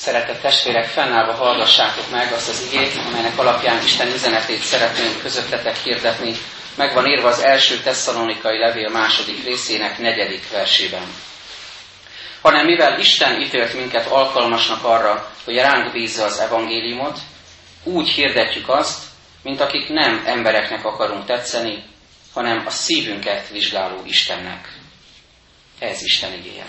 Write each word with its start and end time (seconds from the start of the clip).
Szeretett 0.00 0.40
testvérek, 0.40 0.84
fennállva 0.84 1.34
hallgassátok 1.34 2.10
meg 2.10 2.32
azt 2.32 2.48
az 2.48 2.68
igét, 2.72 2.92
amelynek 3.08 3.38
alapján 3.38 3.82
Isten 3.82 4.08
üzenetét 4.08 4.60
szeretnénk 4.60 5.20
közöttetek 5.20 5.76
hirdetni. 5.76 6.32
Meg 6.76 6.94
van 6.94 7.06
írva 7.06 7.28
az 7.28 7.40
első 7.40 7.80
tesszalonikai 7.80 8.58
levél 8.58 8.88
második 8.88 9.44
részének 9.44 9.98
negyedik 9.98 10.50
versében. 10.50 11.02
Hanem 12.42 12.64
mivel 12.66 12.98
Isten 12.98 13.40
ítélt 13.40 13.74
minket 13.74 14.06
alkalmasnak 14.06 14.84
arra, 14.84 15.32
hogy 15.44 15.54
ránk 15.54 15.92
bízza 15.92 16.24
az 16.24 16.38
evangéliumot, 16.38 17.18
úgy 17.84 18.08
hirdetjük 18.08 18.68
azt, 18.68 19.04
mint 19.42 19.60
akik 19.60 19.88
nem 19.88 20.22
embereknek 20.26 20.84
akarunk 20.84 21.26
tetszeni, 21.26 21.84
hanem 22.34 22.62
a 22.66 22.70
szívünket 22.70 23.48
vizsgáló 23.48 24.02
Istennek. 24.06 24.68
Ez 25.78 26.02
Isten 26.02 26.32
igéje. 26.32 26.64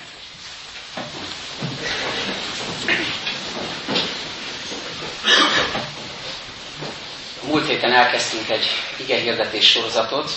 Múlt 7.47 7.67
héten 7.67 7.93
elkezdtünk 7.93 8.49
egy 8.49 8.65
igehirdetés 8.97 9.69
sorozatot, 9.69 10.31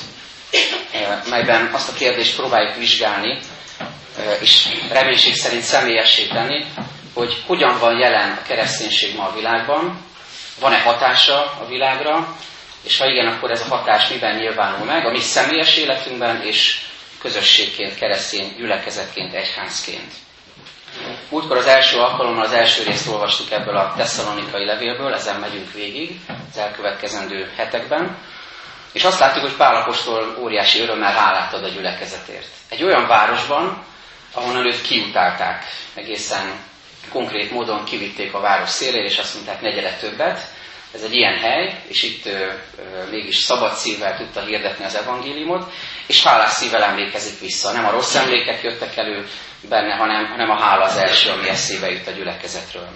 eh, 0.92 1.20
melyben 1.28 1.70
azt 1.72 1.88
a 1.88 1.92
kérdést 1.92 2.36
próbáljuk 2.36 2.76
vizsgálni, 2.76 3.38
eh, 4.18 4.36
és 4.40 4.68
reménység 4.90 5.34
szerint 5.34 5.62
személyessé 5.62 6.26
tenni, 6.26 6.64
hogy 7.14 7.42
hogyan 7.46 7.78
van 7.78 7.98
jelen 7.98 8.30
a 8.30 8.42
kereszténység 8.42 9.14
ma 9.16 9.24
a 9.26 9.34
világban, 9.34 10.04
van-e 10.60 10.78
hatása 10.78 11.56
a 11.60 11.66
világra, 11.68 12.36
és 12.82 12.98
ha 12.98 13.06
igen, 13.06 13.26
akkor 13.26 13.50
ez 13.50 13.60
a 13.60 13.76
hatás 13.76 14.08
miben 14.08 14.36
nyilvánul 14.36 14.84
meg 14.86 15.06
a 15.06 15.10
mi 15.10 15.20
személyes 15.20 15.76
életünkben, 15.76 16.42
és 16.42 16.80
közösségként, 17.18 17.94
keresztény 17.94 18.54
gyülekezetként, 18.56 19.34
egyházként. 19.34 20.12
Múltkor 21.28 21.56
az 21.56 21.66
első 21.66 21.98
alkalommal 21.98 22.44
az 22.44 22.52
első 22.52 22.82
részt 22.84 23.08
olvastuk 23.08 23.50
ebből 23.50 23.76
a 23.76 23.94
tesszalonikai 23.96 24.64
levélből, 24.64 25.14
ezen 25.14 25.40
megyünk 25.40 25.72
végig 25.72 26.20
az 26.50 26.58
elkövetkezendő 26.58 27.52
hetekben, 27.56 28.18
és 28.92 29.04
azt 29.04 29.18
látjuk, 29.18 29.44
hogy 29.44 29.56
Pálapostól 29.56 30.36
óriási 30.40 30.80
örömmel 30.80 31.12
hálát 31.12 31.52
ad 31.52 31.64
a 31.64 31.68
gyülekezetért. 31.68 32.48
Egy 32.68 32.82
olyan 32.82 33.06
városban, 33.06 33.84
ahonnan 34.32 34.66
őt 34.66 34.82
kiutálták, 34.82 35.64
egészen 35.94 36.52
konkrét 37.10 37.50
módon 37.50 37.84
kivitték 37.84 38.34
a 38.34 38.40
város 38.40 38.68
szélére, 38.68 39.04
és 39.04 39.18
azt 39.18 39.34
mondták, 39.34 39.60
negyede 39.60 39.96
többet. 40.00 40.40
Ez 40.94 41.02
egy 41.02 41.14
ilyen 41.14 41.38
hely, 41.38 41.82
és 41.88 42.02
itt 42.02 42.26
ö, 42.26 42.46
mégis 43.10 43.36
szabad 43.36 43.74
szívvel 43.74 44.16
tudta 44.16 44.44
hirdetni 44.44 44.84
az 44.84 44.94
evangéliumot, 44.94 45.72
és 46.06 46.22
hálás 46.22 46.52
szívvel 46.52 46.82
emlékezik 46.82 47.40
vissza. 47.40 47.72
Nem 47.72 47.86
a 47.86 47.90
rossz 47.90 48.14
emlékek 48.14 48.62
jöttek 48.62 48.96
elő 48.96 49.26
benne, 49.68 49.94
hanem, 49.94 50.26
hanem 50.26 50.50
a 50.50 50.60
hála 50.60 50.84
az 50.84 50.96
első, 50.96 51.30
ami 51.30 51.48
eszébe 51.48 51.90
jut 51.90 52.06
a 52.06 52.10
gyülekezetről. 52.10 52.88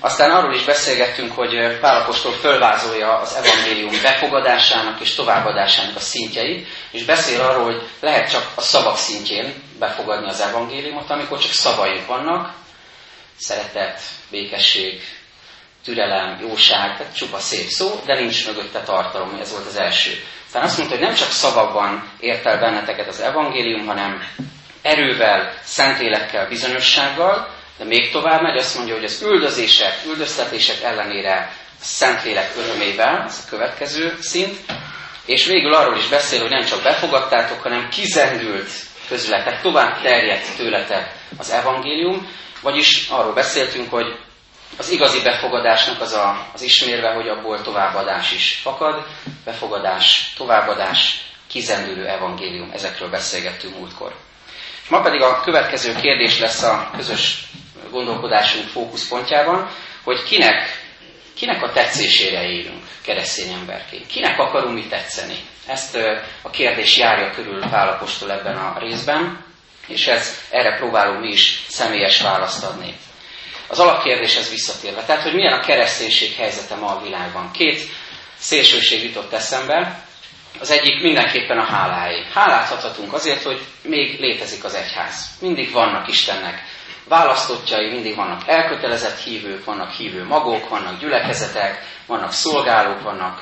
Aztán 0.00 0.30
arról 0.30 0.54
is 0.54 0.64
beszélgettünk, 0.64 1.32
hogy 1.32 1.78
Pálapostól 1.80 2.32
fölvázolja 2.32 3.16
az 3.18 3.34
evangélium 3.34 4.02
befogadásának 4.02 5.00
és 5.00 5.14
továbbadásának 5.14 5.96
a 5.96 6.00
szintjeit, 6.00 6.66
és 6.90 7.04
beszél 7.04 7.40
arról, 7.40 7.64
hogy 7.64 7.82
lehet 8.00 8.30
csak 8.30 8.52
a 8.54 8.60
szavak 8.60 8.96
szintjén 8.96 9.62
befogadni 9.78 10.28
az 10.28 10.40
evangéliumot, 10.40 11.10
amikor 11.10 11.38
csak 11.38 11.52
szavaink 11.52 12.06
vannak, 12.06 12.54
szeretet, 13.38 14.00
békesség, 14.30 15.02
türelem, 15.86 16.38
jóság, 16.40 16.96
tehát 16.96 17.16
csupa 17.16 17.38
szép 17.38 17.66
szó, 17.68 18.00
de 18.06 18.18
nincs 18.20 18.46
mögötte 18.46 18.80
tartalom, 18.82 19.38
ez 19.40 19.52
volt 19.52 19.66
az 19.66 19.76
első. 19.76 20.10
Aztán 20.46 20.62
azt 20.62 20.78
mondta, 20.78 20.96
hogy 20.96 21.04
nem 21.04 21.14
csak 21.14 21.30
szavakban 21.30 22.10
ért 22.20 22.46
el 22.46 22.58
benneteket 22.58 23.08
az 23.08 23.20
evangélium, 23.20 23.86
hanem 23.86 24.22
erővel, 24.82 25.52
szentlélekkel, 25.62 26.48
bizonyossággal, 26.48 27.48
de 27.78 27.84
még 27.84 28.10
tovább 28.10 28.42
megy, 28.42 28.56
azt 28.56 28.76
mondja, 28.76 28.94
hogy 28.94 29.04
az 29.04 29.22
üldözések, 29.22 29.94
üldöztetések 30.06 30.82
ellenére 30.82 31.50
a 31.80 31.84
Szentlélek 31.84 32.52
örömével, 32.56 33.24
ez 33.26 33.42
a 33.46 33.48
következő 33.48 34.16
szint, 34.20 34.56
és 35.26 35.46
végül 35.46 35.74
arról 35.74 35.96
is 35.96 36.06
beszél, 36.08 36.40
hogy 36.40 36.50
nem 36.50 36.64
csak 36.64 36.82
befogadtátok, 36.82 37.62
hanem 37.62 37.88
kizendült 37.88 38.70
közületek, 39.08 39.60
tovább 39.60 40.02
terjedt 40.02 40.56
tőletek 40.56 41.12
az 41.38 41.50
evangélium, 41.50 42.28
vagyis 42.62 43.08
arról 43.08 43.32
beszéltünk, 43.32 43.90
hogy 43.90 44.16
az 44.78 44.90
igazi 44.90 45.22
befogadásnak 45.22 46.00
az, 46.00 46.12
a, 46.12 46.46
az 46.54 46.62
ismérve, 46.62 47.12
hogy 47.12 47.28
abból 47.28 47.62
továbbadás 47.62 48.32
is 48.32 48.58
fakad, 48.62 49.06
befogadás, 49.44 50.32
továbbadás, 50.36 51.24
kizendülő 51.46 52.06
evangélium, 52.06 52.70
ezekről 52.72 53.10
beszélgettünk 53.10 53.78
múltkor. 53.78 54.14
Ma 54.88 55.00
pedig 55.00 55.20
a 55.22 55.40
következő 55.40 55.94
kérdés 55.94 56.38
lesz 56.38 56.62
a 56.62 56.90
közös 56.96 57.44
gondolkodásunk 57.90 58.68
fókuszpontjában, 58.68 59.70
hogy 60.04 60.22
kinek, 60.22 60.84
kinek 61.34 61.62
a 61.62 61.72
tetszésére 61.72 62.42
élünk 62.42 62.82
keresztény 63.02 63.52
emberként. 63.52 64.06
Kinek 64.06 64.38
akarunk 64.38 64.74
mi 64.74 64.86
tetszeni? 64.86 65.36
Ezt 65.66 65.98
a 66.42 66.50
kérdés 66.50 66.96
járja 66.96 67.30
körül 67.30 67.60
Pálapostól 67.70 68.32
ebben 68.32 68.56
a 68.56 68.78
részben, 68.78 69.44
és 69.86 70.06
ez, 70.06 70.40
erre 70.50 70.76
próbálunk 70.76 71.20
mi 71.20 71.28
is 71.28 71.64
személyes 71.68 72.20
választ 72.22 72.64
adni. 72.64 72.94
Az 73.68 73.78
alapkérdéshez 73.78 74.50
visszatérve, 74.50 75.04
tehát 75.04 75.22
hogy 75.22 75.34
milyen 75.34 75.52
a 75.52 75.60
kereszténység 75.60 76.34
helyzete 76.34 76.74
ma 76.74 76.86
a 76.86 77.02
világban. 77.02 77.50
Két 77.50 77.88
szélsőség 78.36 79.04
jutott 79.04 79.32
eszembe. 79.32 80.04
Az 80.60 80.70
egyik 80.70 81.02
mindenképpen 81.02 81.58
a 81.58 81.64
hálái. 81.64 82.24
Hálát 82.34 82.84
azért, 83.10 83.42
hogy 83.42 83.60
még 83.82 84.20
létezik 84.20 84.64
az 84.64 84.74
egyház. 84.74 85.24
Mindig 85.40 85.72
vannak 85.72 86.08
Istennek 86.08 86.62
választottjai, 87.08 87.90
mindig 87.90 88.16
vannak 88.16 88.42
elkötelezett 88.46 89.18
hívők, 89.18 89.64
vannak 89.64 89.90
hívő 89.90 90.24
magok, 90.24 90.68
vannak 90.68 91.00
gyülekezetek, 91.00 91.84
vannak 92.06 92.32
szolgálók, 92.32 93.02
vannak 93.02 93.40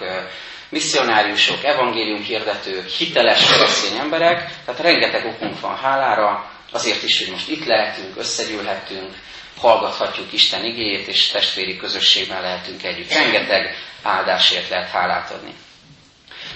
misszionáriusok, 0.69 1.65
evangélium 1.65 2.23
hirdetők, 2.23 2.89
hiteles 2.89 3.51
keresztény 3.51 3.99
emberek, 3.99 4.51
tehát 4.65 4.81
rengeteg 4.81 5.27
okunk 5.27 5.61
van 5.61 5.77
hálára, 5.77 6.51
azért 6.75 7.03
is, 7.03 7.19
hogy 7.19 7.31
most 7.31 7.49
itt 7.49 7.65
lehetünk, 7.65 8.17
összegyűlhetünk, 8.17 9.15
hallgathatjuk 9.59 10.33
Isten 10.33 10.65
igéjét, 10.65 11.07
és 11.07 11.29
testvéri 11.29 11.77
közösségben 11.77 12.43
lehetünk 12.43 12.83
együtt. 12.83 13.13
Rengeteg 13.13 13.77
áldásért 14.03 14.69
lehet 14.69 14.91
hálát 14.91 15.31
adni. 15.31 15.55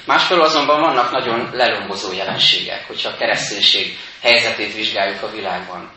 Másfelől 0.04 0.44
azonban 0.44 0.80
vannak 0.80 1.10
nagyon 1.10 1.50
lelombozó 1.52 2.12
jelenségek, 2.12 2.86
hogyha 2.86 3.08
a 3.08 3.16
kereszténység 3.16 3.98
helyzetét 4.20 4.74
vizsgáljuk 4.74 5.22
a 5.22 5.30
világban. 5.30 5.90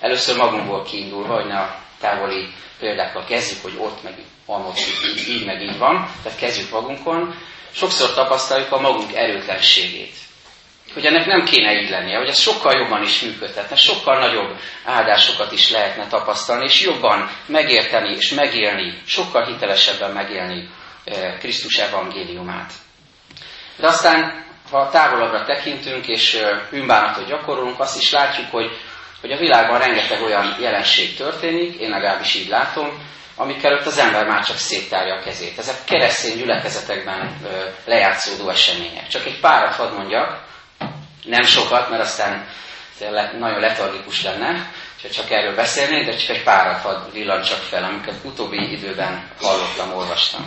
Először 0.00 0.36
magunkból 0.36 0.84
kiindulva, 0.84 1.42
hogy 1.42 1.50
a 1.50 1.78
távoli 2.00 2.48
példákkal 2.78 3.24
kezdjük, 3.24 3.62
hogy 3.62 3.74
ott 3.78 4.02
meg 4.02 4.14
ott 4.46 4.78
így, 4.78 5.28
így 5.28 5.44
meg 5.44 5.62
így 5.62 5.78
van, 5.78 6.10
tehát 6.22 6.38
kezdjük 6.38 6.70
magunkon. 6.70 7.34
Sokszor 7.72 8.14
tapasztaljuk 8.14 8.72
a 8.72 8.80
magunk 8.80 9.14
erőtlenségét. 9.14 10.14
Hogy 10.96 11.06
ennek 11.06 11.26
nem 11.26 11.44
kéne 11.44 11.72
így 11.72 11.90
lennie, 11.90 12.18
hogy 12.18 12.28
ez 12.28 12.38
sokkal 12.38 12.72
jobban 12.72 13.02
is 13.02 13.20
működhetne, 13.20 13.76
sokkal 13.76 14.18
nagyobb 14.18 14.56
áldásokat 14.84 15.52
is 15.52 15.70
lehetne 15.70 16.06
tapasztalni, 16.06 16.64
és 16.64 16.82
jobban 16.82 17.30
megérteni 17.46 18.14
és 18.14 18.30
megélni, 18.30 19.02
sokkal 19.06 19.44
hitelesebben 19.44 20.10
megélni 20.10 20.68
eh, 21.04 21.34
Krisztus 21.38 21.78
evangéliumát. 21.78 22.72
De 23.76 23.86
aztán, 23.86 24.44
ha 24.70 24.88
távolabbra 24.90 25.44
tekintünk 25.44 26.08
és 26.08 26.34
eh, 26.34 26.58
bűnbánatot 26.70 27.26
gyakorolunk, 27.26 27.80
azt 27.80 28.00
is 28.00 28.12
látjuk, 28.12 28.50
hogy 28.50 28.70
hogy 29.20 29.32
a 29.32 29.38
világban 29.38 29.78
rengeteg 29.78 30.22
olyan 30.22 30.56
jelenség 30.60 31.16
történik, 31.16 31.80
én 31.80 31.90
legalábbis 31.90 32.34
így 32.34 32.48
látom, 32.48 32.98
amikkel 33.36 33.72
ott 33.72 33.86
az 33.86 33.98
ember 33.98 34.26
már 34.26 34.44
csak 34.44 34.56
széttárja 34.56 35.14
a 35.14 35.22
kezét. 35.22 35.58
Ezek 35.58 35.84
keresztény 35.84 36.36
gyülekezetekben 36.36 37.36
ö, 37.44 37.64
lejátszódó 37.84 38.48
események. 38.48 39.08
Csak 39.08 39.26
egy 39.26 39.40
párat 39.40 39.74
hadd 39.74 39.92
mondjak, 39.92 40.44
nem 41.26 41.42
sokat, 41.44 41.90
mert 41.90 42.02
aztán 42.02 42.48
nagyon 43.38 43.60
letargikus 43.60 44.22
lenne, 44.22 44.70
ha 45.02 45.08
csak 45.08 45.30
erről 45.30 45.54
beszélnék, 45.54 46.06
de 46.06 46.16
csak 46.16 46.36
egy 46.36 46.42
párat 46.42 46.80
hadd 46.80 47.12
villancsak 47.12 47.58
fel, 47.58 47.84
amiket 47.84 48.14
utóbbi 48.22 48.72
időben 48.72 49.28
hallottam, 49.40 49.92
olvastam. 49.96 50.44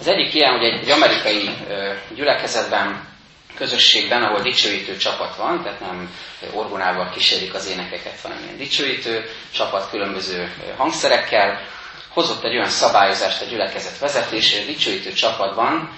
Az 0.00 0.06
egyik 0.08 0.34
ilyen, 0.34 0.50
hogy 0.52 0.64
egy, 0.64 0.80
egy 0.80 0.90
amerikai 0.90 1.50
ö, 1.68 1.92
gyülekezetben 2.14 3.08
közösségben, 3.56 4.22
ahol 4.22 4.40
dicsőítő 4.42 4.96
csapat 4.96 5.36
van, 5.36 5.62
tehát 5.62 5.80
nem 5.80 6.14
orgonával 6.52 7.10
kísérik 7.10 7.54
az 7.54 7.68
énekeket, 7.68 8.20
hanem 8.22 8.38
ilyen 8.42 8.56
dicsőítő 8.56 9.30
csapat 9.54 9.90
különböző 9.90 10.52
hangszerekkel, 10.76 11.60
hozott 12.08 12.44
egy 12.44 12.54
olyan 12.56 12.68
szabályozást 12.68 13.42
a 13.42 13.44
gyülekezet 13.44 13.98
vezetésére, 13.98 14.62
a 14.62 14.66
dicsőítő 14.66 15.12
csapatban, 15.12 15.90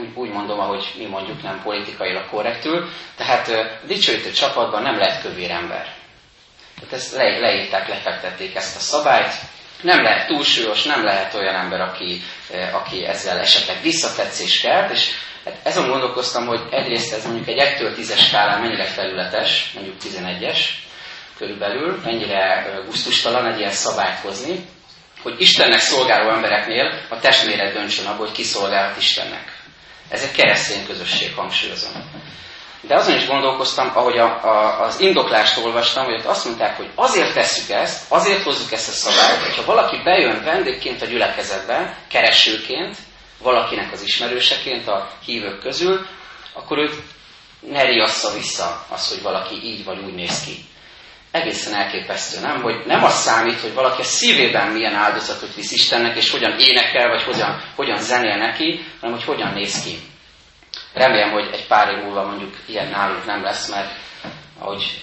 úgy, 0.00 0.08
úgy 0.14 0.30
mondom, 0.30 0.60
ahogy 0.60 0.92
mi 0.98 1.04
mondjuk 1.04 1.42
nem 1.42 1.60
politikailag 1.62 2.28
korrektül, 2.28 2.88
tehát 3.16 3.48
a 3.48 3.86
dicsőítő 3.86 4.30
csapatban 4.30 4.82
nem 4.82 4.98
lehet 4.98 5.22
kövér 5.22 5.50
ember. 5.50 5.94
Tehát 6.74 6.92
ezt 6.92 7.12
le, 7.16 7.38
leírták, 7.38 7.88
lefektették 7.88 8.54
ezt 8.54 8.76
a 8.76 8.80
szabályt, 8.80 9.32
nem 9.82 10.02
lehet 10.02 10.26
túlsúlyos, 10.26 10.82
nem 10.82 11.04
lehet 11.04 11.34
olyan 11.34 11.54
ember, 11.54 11.80
aki, 11.80 12.20
aki 12.72 13.04
ezzel 13.04 13.38
esetleg 13.38 13.82
visszatetszés 13.82 14.60
kelt, 14.60 14.90
és 14.90 15.10
Hát 15.44 15.60
ezen 15.62 15.88
gondolkoztam, 15.88 16.46
hogy 16.46 16.60
egyrészt 16.70 17.12
ez 17.12 17.24
mondjuk 17.24 17.48
egy 17.48 17.58
1-től 17.58 17.94
10-es 17.98 18.26
skálán 18.26 18.60
mennyire 18.60 18.84
felületes, 18.84 19.70
mondjuk 19.74 19.96
11-es, 20.02 20.58
körülbelül, 21.38 22.00
mennyire 22.04 22.64
gusztustalan 22.86 23.52
egy 23.52 23.58
ilyen 23.58 23.70
szabályt 23.70 24.18
hozni, 24.18 24.64
hogy 25.22 25.40
Istennek 25.40 25.78
szolgáló 25.78 26.30
embereknél 26.30 27.06
a 27.08 27.18
testméret 27.18 27.72
döntsön 27.72 28.06
abból, 28.06 28.26
hogy 28.26 28.34
ki 28.34 28.42
szolgálhat 28.42 28.96
Istennek. 28.96 29.51
Ez 30.12 30.22
egy 30.22 30.30
keresztény 30.30 30.86
közösség, 30.86 31.34
hangsúlyozom. 31.34 31.92
De 32.80 32.94
azon 32.94 33.16
is 33.16 33.26
gondolkoztam, 33.26 33.90
ahogy 33.94 34.18
a, 34.18 34.44
a, 34.44 34.80
az 34.84 35.00
indoklást 35.00 35.58
olvastam, 35.64 36.04
hogy 36.04 36.14
ott 36.14 36.24
azt 36.24 36.44
mondták, 36.44 36.76
hogy 36.76 36.90
azért 36.94 37.34
tesszük 37.34 37.70
ezt, 37.70 38.04
azért 38.08 38.42
hozzuk 38.42 38.72
ezt 38.72 38.88
a 38.88 38.92
szabályt, 38.92 39.42
hogyha 39.42 39.64
valaki 39.64 39.96
bejön 40.04 40.44
vendégként 40.44 41.02
a 41.02 41.06
gyülekezetbe, 41.06 41.98
keresőként, 42.08 42.96
valakinek 43.38 43.92
az 43.92 44.02
ismerőseként 44.02 44.88
a 44.88 45.10
hívők 45.24 45.60
közül, 45.60 46.06
akkor 46.52 46.78
őt 46.78 46.94
ne 47.60 47.82
riassza 47.82 48.32
vissza 48.32 48.86
az, 48.88 49.08
hogy 49.08 49.22
valaki 49.22 49.54
így 49.54 49.84
vagy 49.84 49.98
úgy 49.98 50.14
néz 50.14 50.44
ki. 50.44 50.64
Egészen 51.32 51.74
elképesztő, 51.74 52.40
nem? 52.40 52.62
Hogy 52.62 52.82
nem 52.86 53.04
az 53.04 53.14
számít, 53.14 53.60
hogy 53.60 53.74
valaki 53.74 54.00
a 54.00 54.04
szívében 54.04 54.68
milyen 54.68 54.94
áldozatot 54.94 55.54
visz 55.54 55.72
Istennek, 55.72 56.16
és 56.16 56.30
hogyan 56.30 56.58
énekel, 56.58 57.08
vagy 57.08 57.22
hogyan, 57.22 57.62
hogyan 57.74 57.98
zenél 57.98 58.36
neki, 58.36 58.84
hanem 59.00 59.16
hogy 59.16 59.24
hogyan 59.24 59.52
néz 59.52 59.82
ki. 59.82 59.98
Remélem, 60.92 61.30
hogy 61.30 61.48
egy 61.52 61.66
pár 61.66 61.88
év 61.88 62.02
múlva 62.04 62.26
mondjuk 62.26 62.54
ilyen 62.66 62.88
nálunk 62.88 63.24
nem 63.26 63.42
lesz, 63.42 63.68
mert 63.68 63.90
ahogy 64.58 65.02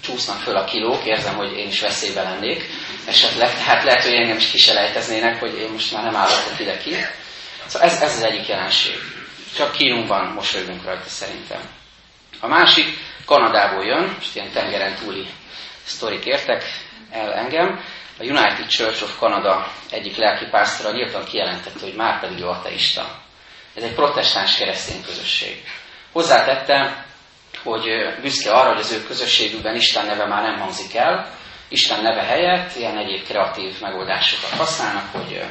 csúsznak 0.00 0.40
föl 0.40 0.56
a 0.56 0.64
kilók, 0.64 1.04
érzem, 1.04 1.34
hogy 1.34 1.52
én 1.52 1.68
is 1.68 1.80
veszélybe 1.80 2.22
lennék 2.22 2.68
esetleg, 3.06 3.54
tehát 3.54 3.84
lehet, 3.84 4.02
hogy 4.02 4.12
engem 4.12 4.36
is 4.36 4.50
kiselejteznének, 4.50 5.40
hogy 5.40 5.58
én 5.58 5.70
most 5.70 5.92
már 5.92 6.02
nem 6.02 6.16
állok 6.16 6.58
ide 6.58 6.76
ki. 6.78 6.94
Szóval 7.66 7.88
ez, 7.88 8.02
ez 8.02 8.16
az 8.16 8.22
egyik 8.22 8.48
jelenség. 8.48 8.98
Csak 9.56 9.72
kínunkban 9.72 10.26
mosolygunk 10.26 10.84
rajta 10.84 11.08
szerintem. 11.08 11.60
A 12.40 12.46
másik 12.46 12.98
Kanadából 13.24 13.84
jön, 13.84 14.14
most 14.18 14.34
ilyen 14.34 14.50
tengeren 14.52 14.94
túli 14.94 15.26
sztorik 15.84 16.24
értek 16.24 16.64
el 17.10 17.32
engem. 17.34 17.80
A 18.18 18.24
United 18.24 18.66
Church 18.66 19.02
of 19.02 19.18
Canada 19.18 19.72
egyik 19.90 20.16
lelki 20.16 20.44
pásztora 20.50 20.92
nyíltan 20.92 21.24
kijelentette, 21.24 21.80
hogy 21.80 21.94
már 21.94 22.20
pedig 22.20 22.40
ő 22.40 22.46
ateista. 22.46 23.20
Ez 23.74 23.82
egy 23.82 23.94
protestáns 23.94 24.56
keresztény 24.56 25.02
közösség. 25.04 25.64
Hozzátette, 26.12 27.06
hogy 27.62 27.84
büszke 28.20 28.52
arra, 28.52 28.68
hogy 28.72 28.80
az 28.80 28.92
ő 28.92 29.02
közösségükben 29.02 29.74
Isten 29.74 30.06
neve 30.06 30.26
már 30.26 30.42
nem 30.42 30.58
hangzik 30.58 30.94
el, 30.94 31.30
Isten 31.68 32.02
neve 32.02 32.22
helyett 32.22 32.76
ilyen 32.76 32.98
egyéb 32.98 33.24
kreatív 33.24 33.80
megoldásokat 33.80 34.50
használnak, 34.58 35.12
hogy 35.12 35.42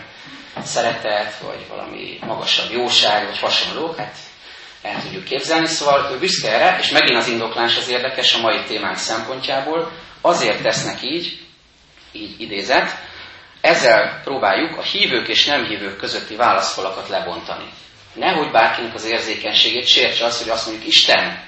szeretet, 0.64 1.38
vagy 1.38 1.68
valami 1.68 2.20
magasabb 2.26 2.72
jóság, 2.72 3.26
vagy 3.26 3.40
hasonlók, 3.40 3.98
hát 3.98 4.16
el 4.82 5.02
tudjuk 5.02 5.24
képzelni. 5.24 5.66
Szóval 5.66 6.12
ő 6.12 6.20
büszke 6.20 6.50
erre, 6.54 6.80
és 6.80 6.90
megint 6.90 7.18
az 7.18 7.28
indoklás 7.28 7.78
az 7.78 7.90
érdekes 7.90 8.36
a 8.36 8.42
mai 8.42 8.64
témánk 8.64 8.98
szempontjából, 8.98 9.92
azért 10.22 10.62
tesznek 10.62 11.02
így, 11.02 11.40
így 12.12 12.42
idézett, 12.42 12.90
ezzel 13.62 14.22
próbáljuk 14.24 14.78
a 14.78 14.82
hívők 14.82 15.28
és 15.28 15.46
nem 15.46 15.66
hívők 15.66 15.98
közötti 15.98 16.36
válaszfalakat 16.36 17.08
lebontani. 17.10 17.70
Nehogy 18.14 18.52
bárkinek 18.52 18.94
az 18.94 19.06
érzékenységét 19.06 19.88
sértse 19.88 20.26
az, 20.26 20.42
hogy 20.42 20.50
azt 20.50 20.66
mondjuk 20.68 20.88
Isten. 20.88 21.44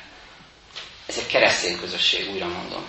Ez 1.08 1.18
egy 1.18 1.28
keresztény 1.28 1.80
közösség, 1.80 2.30
újra 2.32 2.48
mondom. 2.48 2.86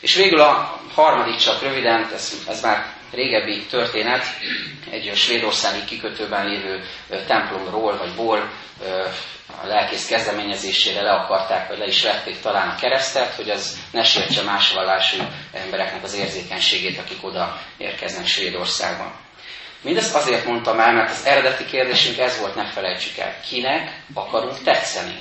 És 0.00 0.14
végül 0.14 0.40
a 0.40 0.80
harmadik 0.94 1.36
csak 1.36 1.62
röviden, 1.62 2.10
ez, 2.14 2.32
ez 2.48 2.62
már 2.62 2.94
régebbi 3.12 3.66
történet, 3.66 4.24
egy 4.90 5.12
svédországi 5.14 5.84
kikötőben 5.84 6.46
lévő 6.46 6.84
templomról, 7.26 7.96
vagy 7.96 8.14
ból 8.14 8.50
a 9.62 9.66
lelkész 9.66 10.06
kezdeményezésére 10.06 11.02
le 11.02 11.10
akarták, 11.12 11.68
vagy 11.68 11.78
le 11.78 11.86
is 11.86 12.02
vették 12.02 12.40
talán 12.40 12.68
a 12.68 12.74
keresztet, 12.74 13.34
hogy 13.34 13.50
az 13.50 13.78
ne 13.90 14.02
sértse 14.02 14.42
más 14.42 14.72
vallású 14.72 15.16
embereknek 15.52 16.02
az 16.02 16.14
érzékenységét, 16.14 16.98
akik 16.98 17.24
oda 17.24 17.60
érkeznek 17.76 18.26
Svédországban. 18.26 19.12
Mindezt 19.82 20.14
azért 20.14 20.44
mondtam 20.44 20.80
el, 20.80 20.92
mert 20.92 21.10
az 21.10 21.24
eredeti 21.26 21.64
kérdésünk 21.64 22.18
ez 22.18 22.38
volt, 22.40 22.54
ne 22.54 22.70
felejtsük 22.70 23.16
el. 23.16 23.34
Kinek 23.48 24.02
akarunk 24.14 24.62
tetszeni? 24.62 25.18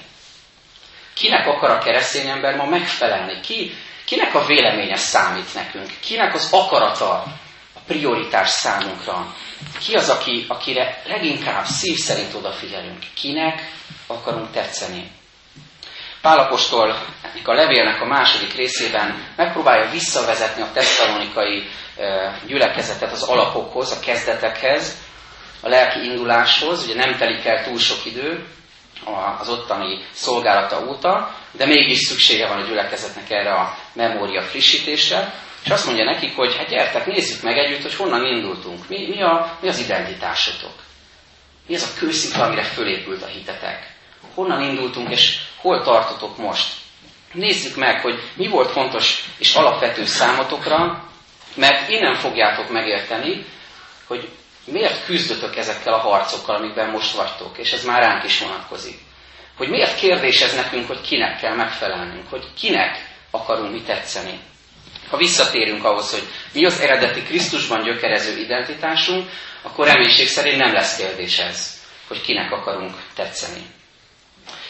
Kinek 1.13 1.47
akar 1.47 1.69
a 1.69 1.77
keresztény 1.77 2.27
ember 2.27 2.55
ma 2.55 2.65
megfelelni? 2.65 3.39
Ki, 3.39 3.71
kinek 4.05 4.35
a 4.35 4.45
véleménye 4.45 4.95
számít 4.95 5.53
nekünk? 5.53 5.89
Kinek 5.99 6.33
az 6.33 6.47
akarata 6.51 7.23
prioritás 7.87 8.49
számunkra? 8.49 9.35
Ki 9.79 9.93
az, 9.93 10.09
aki, 10.09 10.45
akire 10.47 11.01
leginkább 11.05 11.65
szív 11.65 11.97
szerint 11.97 12.33
odafigyelünk? 12.33 13.03
Kinek 13.13 13.71
akarunk 14.07 14.51
tetszeni? 14.51 15.11
Pálapostól 16.21 16.99
a 17.43 17.53
levélnek 17.53 18.01
a 18.01 18.05
második 18.05 18.53
részében 18.53 19.33
megpróbálja 19.35 19.89
visszavezetni 19.89 20.61
a 20.61 20.71
tesszalonikai 20.73 21.67
gyülekezetet 22.47 23.11
az 23.11 23.23
alapokhoz, 23.23 23.91
a 23.91 23.99
kezdetekhez, 23.99 24.97
a 25.61 25.69
lelki 25.69 26.03
induláshoz, 26.03 26.83
ugye 26.83 26.95
nem 26.95 27.17
telik 27.17 27.45
el 27.45 27.63
túl 27.63 27.79
sok 27.79 28.05
idő 28.05 28.45
az 29.39 29.49
ottani 29.49 30.05
szolgálata 30.11 30.85
óta, 30.87 31.35
de 31.51 31.65
mégis 31.65 31.97
szüksége 31.97 32.47
van 32.47 32.61
a 32.61 32.67
gyülekezetnek 32.67 33.29
erre 33.29 33.53
a 33.53 33.77
memória 33.93 34.41
frissítésre, 34.41 35.33
és 35.65 35.71
azt 35.71 35.85
mondja 35.85 36.03
nekik, 36.03 36.35
hogy 36.35 36.55
hát 36.55 36.69
gyertek, 36.69 37.05
nézzük 37.05 37.41
meg 37.43 37.57
együtt, 37.57 37.81
hogy 37.81 37.95
honnan 37.95 38.25
indultunk, 38.25 38.87
mi, 38.87 39.07
mi, 39.07 39.21
a, 39.21 39.57
mi 39.61 39.67
az 39.67 39.79
identitásotok, 39.79 40.73
mi 41.67 41.75
az 41.75 41.91
a 41.95 41.99
kőszikla, 41.99 42.43
amire 42.43 42.63
fölépült 42.63 43.23
a 43.23 43.27
hitetek, 43.27 43.93
honnan 44.33 44.61
indultunk, 44.61 45.09
és 45.09 45.37
hol 45.57 45.81
tartotok 45.83 46.37
most. 46.37 46.73
Nézzük 47.33 47.75
meg, 47.75 48.01
hogy 48.01 48.19
mi 48.35 48.47
volt 48.47 48.71
fontos 48.71 49.25
és 49.37 49.55
alapvető 49.55 50.05
számotokra, 50.05 51.09
mert 51.55 51.89
innen 51.89 52.15
fogjátok 52.15 52.69
megérteni, 52.69 53.45
hogy 54.07 54.29
miért 54.65 55.05
küzdötök 55.05 55.55
ezekkel 55.55 55.93
a 55.93 55.99
harcokkal, 55.99 56.55
amikben 56.55 56.89
most 56.89 57.15
vagytok, 57.15 57.57
és 57.57 57.71
ez 57.71 57.85
már 57.85 58.01
ránk 58.01 58.23
is 58.23 58.39
vonatkozik. 58.39 58.99
Hogy 59.57 59.69
miért 59.69 59.99
kérdés 59.99 60.41
ez 60.41 60.55
nekünk, 60.55 60.87
hogy 60.87 61.01
kinek 61.01 61.39
kell 61.39 61.55
megfelelnünk, 61.55 62.29
hogy 62.29 62.45
kinek 62.59 63.13
akarunk 63.31 63.71
mi 63.71 63.81
tetszeni. 63.81 64.39
Ha 65.15 65.21
visszatérünk 65.21 65.83
ahhoz, 65.83 66.11
hogy 66.11 66.27
mi 66.53 66.65
az 66.65 66.79
eredeti 66.79 67.23
Krisztusban 67.23 67.83
gyökerező 67.83 68.37
identitásunk, 68.37 69.29
akkor 69.61 69.87
reménység 69.87 70.27
szerint 70.27 70.57
nem 70.57 70.73
lesz 70.73 70.97
kérdés 70.97 71.39
ez, 71.39 71.73
hogy 72.07 72.21
kinek 72.21 72.51
akarunk 72.51 72.93
tetszeni. 73.15 73.61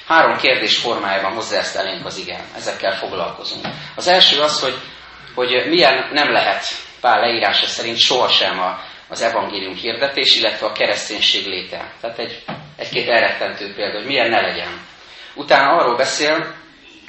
Három 0.07 0.37
kérdés 0.37 0.77
formájában 0.77 1.33
hozzá 1.33 1.57
ezt 1.57 1.75
elénk 1.75 2.05
az 2.05 2.17
igen. 2.17 2.41
Ezekkel 2.55 2.97
foglalkozunk. 2.97 3.65
Az 3.95 4.07
első 4.07 4.41
az, 4.41 4.61
hogy, 4.61 4.75
hogy 5.35 5.69
milyen 5.69 6.09
nem 6.11 6.31
lehet 6.31 6.65
Pál 7.01 7.19
leírása 7.19 7.65
szerint 7.65 7.97
sohasem 7.97 8.59
a, 8.59 8.79
az 9.07 9.21
evangélium 9.21 9.75
hirdetés, 9.75 10.35
illetve 10.35 10.65
a 10.65 10.71
kereszténység 10.71 11.45
léte. 11.45 11.93
Tehát 12.01 12.19
egy, 12.19 12.43
egy-két 12.77 13.07
elrettentő 13.07 13.73
példa, 13.73 13.97
hogy 13.97 14.07
milyen 14.07 14.29
ne 14.29 14.41
legyen. 14.41 14.79
Utána 15.35 15.77
arról 15.77 15.95
beszél, 15.95 16.55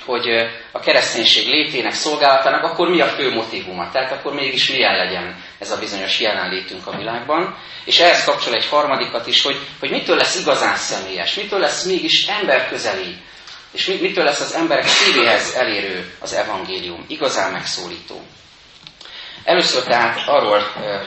hogy 0.07 0.27
a 0.73 0.81
kereszténység 0.81 1.47
létének, 1.47 1.93
szolgálatának 1.93 2.63
akkor 2.63 2.89
mi 2.89 3.01
a 3.01 3.07
fő 3.07 3.33
motivuma, 3.33 3.91
tehát 3.91 4.13
akkor 4.13 4.35
mégis 4.35 4.71
milyen 4.71 4.97
legyen 4.97 5.45
ez 5.59 5.71
a 5.71 5.79
bizonyos 5.79 6.21
jelenlétünk 6.21 6.87
a 6.87 6.97
világban. 6.97 7.57
És 7.85 7.99
ehhez 7.99 8.25
kapcsol 8.25 8.55
egy 8.55 8.67
harmadikat 8.67 9.27
is, 9.27 9.43
hogy, 9.43 9.57
hogy 9.81 9.91
mitől 9.91 10.17
lesz 10.17 10.41
igazán 10.41 10.77
személyes, 10.77 11.35
mitől 11.35 11.59
lesz 11.61 11.85
mégis 11.85 12.27
emberközeli, 12.27 13.17
és 13.73 13.87
mitől 13.87 14.25
lesz 14.25 14.41
az 14.41 14.55
emberek 14.55 14.87
szívéhez 14.87 15.55
elérő 15.55 16.15
az 16.21 16.33
evangélium, 16.33 17.05
igazán 17.09 17.53
megszólító. 17.53 18.23
Először 19.45 19.83
tehát 19.83 20.29
arról 20.29 20.63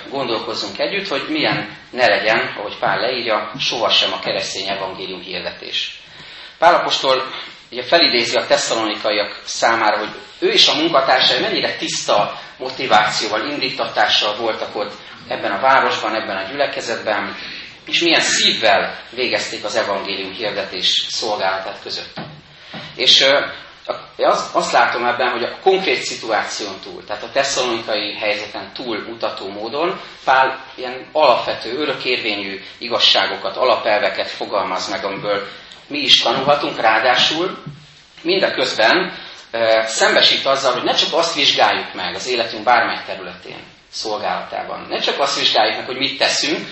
gondolkozzunk 0.10 0.80
együtt, 0.80 1.08
hogy 1.08 1.26
milyen 1.30 1.78
ne 1.92 2.08
legyen, 2.08 2.54
ahogy 2.58 2.78
Pál 2.80 3.00
leírja, 3.00 3.52
sohasem 3.60 4.14
a 4.14 4.20
keresztény 4.20 4.68
evangélium 4.68 5.22
hirdetés. 5.22 6.00
Pálapostól 6.58 7.32
ugye 7.72 7.84
felidézi 7.84 8.38
a 8.38 8.46
tesszalonikaiak 8.46 9.42
számára, 9.44 9.98
hogy 9.98 10.10
ő 10.40 10.48
és 10.52 10.68
a 10.68 10.76
munkatársai 10.76 11.40
mennyire 11.40 11.76
tiszta 11.76 12.40
motivációval, 12.58 13.50
indítatással 13.50 14.36
voltak 14.36 14.76
ott 14.76 14.94
ebben 15.28 15.52
a 15.52 15.60
városban, 15.60 16.16
ebben 16.16 16.38
a 16.38 16.50
gyülekezetben, 16.50 17.36
és 17.86 18.02
milyen 18.02 18.22
szívvel 18.22 19.00
végezték 19.10 19.64
az 19.64 19.76
evangélium 19.76 20.32
hirdetés 20.32 21.06
szolgálatát 21.10 21.80
között. 21.84 22.18
És 22.96 23.26
azt, 24.18 24.56
azt 24.56 24.72
látom 24.72 25.06
ebben, 25.06 25.32
hogy 25.32 25.44
a 25.44 25.58
konkrét 25.62 26.02
szituáción 26.02 26.80
túl, 26.84 27.04
tehát 27.06 27.24
a 27.24 27.32
tesszalonikai 27.32 28.14
helyzeten 28.14 28.72
túl 28.74 29.04
mutató 29.08 29.50
módon 29.50 30.00
Pál 30.24 30.66
ilyen 30.76 31.10
alapvető, 31.12 31.78
örökérvényű 31.78 32.62
igazságokat, 32.78 33.58
alapelveket 33.58 34.30
fogalmaz 34.30 34.90
meg, 34.90 35.06
amiből 35.06 35.48
mi 35.90 36.00
is 36.00 36.22
tanulhatunk, 36.22 36.82
ráadásul 36.82 37.58
mindeközben 38.22 39.14
szembesít 39.86 40.46
azzal, 40.46 40.74
hogy 40.74 40.84
ne 40.84 40.94
csak 40.94 41.14
azt 41.14 41.36
vizsgáljuk 41.36 41.94
meg 41.94 42.16
az 42.16 42.28
életünk 42.28 42.64
bármely 42.64 43.04
területén, 43.06 43.60
szolgálatában. 43.90 44.86
Ne 44.90 45.00
csak 45.00 45.20
azt 45.20 45.40
vizsgáljuk 45.40 45.78
meg, 45.78 45.86
hogy 45.86 45.98
mit 45.98 46.18
teszünk, 46.18 46.68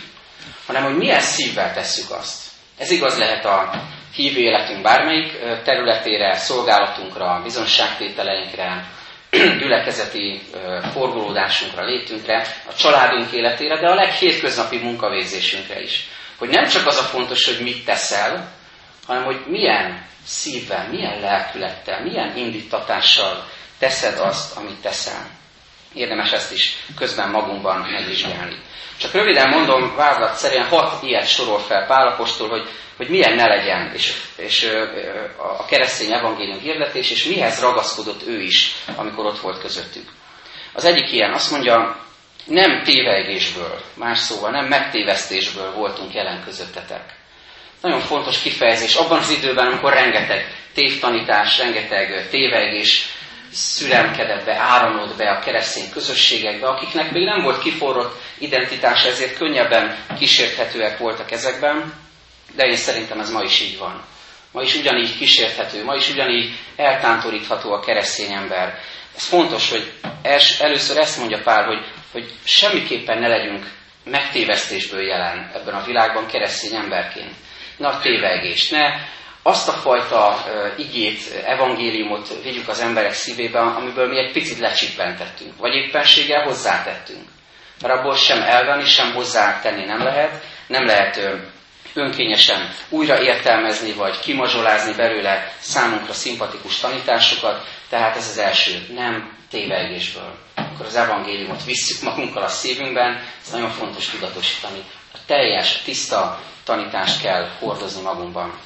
hanem 0.67 0.83
hogy 0.83 0.97
milyen 0.97 1.19
szívvel 1.19 1.73
tesszük 1.73 2.11
azt. 2.11 2.43
Ez 2.77 2.91
igaz 2.91 3.17
lehet 3.17 3.45
a 3.45 3.71
hívő 4.13 4.39
életünk 4.39 4.81
bármelyik 4.81 5.31
területére, 5.63 6.35
szolgálatunkra, 6.35 7.41
bizonságtételeinkre, 7.43 8.85
gyülekezeti 9.59 10.41
forgolódásunkra, 10.93 11.85
létünkre, 11.85 12.47
a 12.69 12.73
családunk 12.73 13.31
életére, 13.31 13.79
de 13.79 13.87
a 13.87 13.95
leghétköznapi 13.95 14.77
munkavégzésünkre 14.77 15.81
is. 15.81 16.07
Hogy 16.37 16.49
nem 16.49 16.67
csak 16.67 16.87
az 16.87 16.97
a 16.97 17.03
fontos, 17.03 17.45
hogy 17.45 17.63
mit 17.63 17.85
teszel, 17.85 18.51
hanem 19.07 19.23
hogy 19.23 19.43
milyen 19.47 20.05
szívvel, 20.25 20.87
milyen 20.89 21.19
lelkülettel, 21.19 22.03
milyen 22.03 22.37
indítatással 22.37 23.45
teszed 23.79 24.19
azt, 24.19 24.57
amit 24.57 24.81
teszel. 24.81 25.29
Érdemes 25.93 26.31
ezt 26.31 26.51
is 26.51 26.77
közben 26.95 27.29
magunkban 27.29 27.79
megvizsgálni. 27.79 28.55
Csak 28.97 29.11
röviden 29.11 29.49
mondom, 29.49 29.95
szerint 30.33 30.67
hat 30.67 31.03
ilyet 31.03 31.27
sorol 31.27 31.59
fel 31.59 31.85
Pálapostól, 31.85 32.49
hogy, 32.49 32.69
hogy 32.97 33.09
milyen 33.09 33.33
ne 33.33 33.47
legyen, 33.47 33.91
és, 33.93 34.13
és 34.35 34.71
a 35.37 35.65
keresztény 35.65 36.11
evangélium 36.11 36.59
hirdetés, 36.59 37.11
és 37.11 37.23
mihez 37.23 37.61
ragaszkodott 37.61 38.27
ő 38.27 38.41
is, 38.41 38.75
amikor 38.95 39.25
ott 39.25 39.39
volt 39.39 39.59
közöttük. 39.59 40.09
Az 40.73 40.85
egyik 40.85 41.11
ilyen 41.11 41.33
azt 41.33 41.51
mondja, 41.51 42.05
nem 42.45 42.83
tévegésből, 42.83 43.81
más 43.93 44.19
szóval 44.19 44.51
nem 44.51 44.65
megtévesztésből 44.65 45.73
voltunk 45.73 46.13
jelen 46.13 46.43
közöttetek. 46.43 47.16
Nagyon 47.81 47.99
fontos 47.99 48.41
kifejezés 48.41 48.95
abban 48.95 49.17
az 49.17 49.29
időben, 49.29 49.67
amikor 49.67 49.93
rengeteg 49.93 50.55
tévtanítás, 50.73 51.57
rengeteg 51.57 52.27
tévegés 52.29 53.05
szüremkedett 53.51 54.45
be, 54.45 54.55
áramlott 54.55 55.17
be 55.17 55.29
a 55.29 55.39
keresztény 55.39 55.89
közösségekbe, 55.89 56.67
akiknek 56.67 57.11
még 57.11 57.23
nem 57.23 57.43
volt 57.43 57.59
kiforrott 57.59 58.21
identitása, 58.37 59.09
ezért 59.09 59.37
könnyebben 59.37 59.97
kísérthetőek 60.17 60.97
voltak 60.97 61.31
ezekben, 61.31 61.93
de 62.55 62.65
én 62.65 62.75
szerintem 62.75 63.19
ez 63.19 63.31
ma 63.31 63.41
is 63.43 63.59
így 63.59 63.77
van. 63.77 64.03
Ma 64.51 64.61
is 64.61 64.75
ugyanígy 64.75 65.17
kísérthető, 65.17 65.83
ma 65.83 65.95
is 65.95 66.09
ugyanígy 66.09 66.53
eltántorítható 66.75 67.73
a 67.73 67.79
keresztény 67.79 68.31
ember. 68.31 68.79
Ez 69.15 69.23
fontos, 69.23 69.69
hogy 69.69 69.91
els, 70.21 70.59
először 70.59 70.97
ezt 70.97 71.17
mondja 71.19 71.41
Pál, 71.43 71.65
hogy, 71.65 71.85
hogy 72.11 72.31
semmiképpen 72.43 73.19
ne 73.19 73.27
legyünk 73.27 73.71
megtévesztésből 74.03 75.03
jelen 75.03 75.51
ebben 75.53 75.73
a 75.73 75.83
világban 75.85 76.27
keresztény 76.27 76.75
emberként. 76.75 77.31
Ne 77.77 77.87
a 77.87 77.99
tévegést, 77.99 78.71
ne 78.71 78.85
azt 79.43 79.67
a 79.69 79.71
fajta 79.71 80.43
igét, 80.77 81.19
evangéliumot 81.45 82.43
vigyük 82.43 82.67
az 82.67 82.79
emberek 82.79 83.13
szívébe, 83.13 83.59
amiből 83.59 84.07
mi 84.07 84.17
egy 84.17 84.31
picit 84.31 84.59
lecsippentettünk, 84.59 85.57
vagy 85.57 85.73
éppenséggel 85.73 86.43
hozzátettünk. 86.43 87.23
Mert 87.81 87.93
abból 87.93 88.15
sem 88.15 88.41
elvenni, 88.41 88.85
sem 88.85 89.13
hozzátenni 89.13 89.85
nem 89.85 90.03
lehet, 90.03 90.43
nem 90.67 90.85
lehet 90.85 91.19
önkényesen 91.93 92.69
újra 92.89 93.21
értelmezni, 93.21 93.93
vagy 93.93 94.19
kimazsolázni 94.19 94.93
belőle 94.93 95.53
számunkra 95.59 96.13
szimpatikus 96.13 96.79
tanításokat, 96.79 97.65
tehát 97.89 98.15
ez 98.15 98.27
az 98.27 98.37
első, 98.37 98.85
nem 98.93 99.37
tévegésből. 99.49 100.35
Akkor 100.55 100.85
az 100.85 100.95
evangéliumot 100.95 101.63
visszük 101.63 102.01
magunkkal 102.01 102.43
a 102.43 102.47
szívünkben, 102.47 103.23
ez 103.45 103.51
nagyon 103.51 103.69
fontos 103.69 104.09
tudatosítani. 104.09 104.83
Teljes, 105.25 105.81
tiszta 105.81 106.39
tanítást 106.63 107.21
kell 107.21 107.49
hordozni 107.59 108.01
magunkban. 108.01 108.59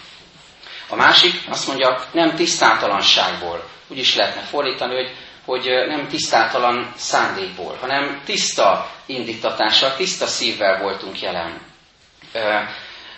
A 0.89 0.95
másik 0.95 1.41
azt 1.49 1.67
mondja, 1.67 2.03
nem 2.11 2.35
tisztátalanságból. 2.35 3.69
Úgy 3.87 3.97
is 3.97 4.15
lehetne 4.15 4.41
fordítani, 4.41 4.93
hogy, 4.95 5.11
hogy 5.45 5.87
nem 5.87 6.07
tisztátalan 6.07 6.93
szándékból, 6.95 7.77
hanem 7.81 8.21
tiszta 8.25 8.91
indítatással, 9.05 9.95
tiszta 9.95 10.27
szívvel 10.27 10.81
voltunk 10.81 11.21
jelen. 11.21 11.61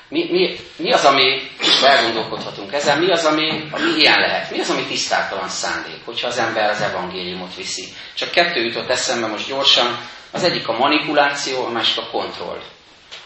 Mi, 0.08 0.30
mi, 0.32 0.60
mi 0.76 0.92
az, 0.92 1.06
ami, 1.06 1.42
elgondolkodhatunk 1.84 2.74
ezen, 2.74 3.00
mi 3.00 3.12
az, 3.12 3.26
ami, 3.26 3.68
ami 3.72 3.92
ilyen 3.98 4.20
lehet? 4.20 4.52
Mi 4.52 4.60
az, 4.60 4.70
ami 4.70 4.84
tisztátalan 4.84 5.50
szándék, 5.50 6.06
hogyha 6.06 6.28
az 6.28 6.38
ember 6.38 6.70
az 6.70 6.82
evangéliumot 6.82 7.56
viszi? 7.56 7.84
Csak 8.14 8.32
kettő 8.32 8.64
jutott 8.64 8.90
eszembe 8.90 9.28
most 9.28 9.48
gyorsan, 9.48 9.98
az 10.32 10.44
egyik 10.44 10.68
a 10.68 10.78
manipuláció, 10.78 11.66
a 11.66 11.70
másik 11.70 11.98
a 11.98 12.10
kontroll. 12.12 12.62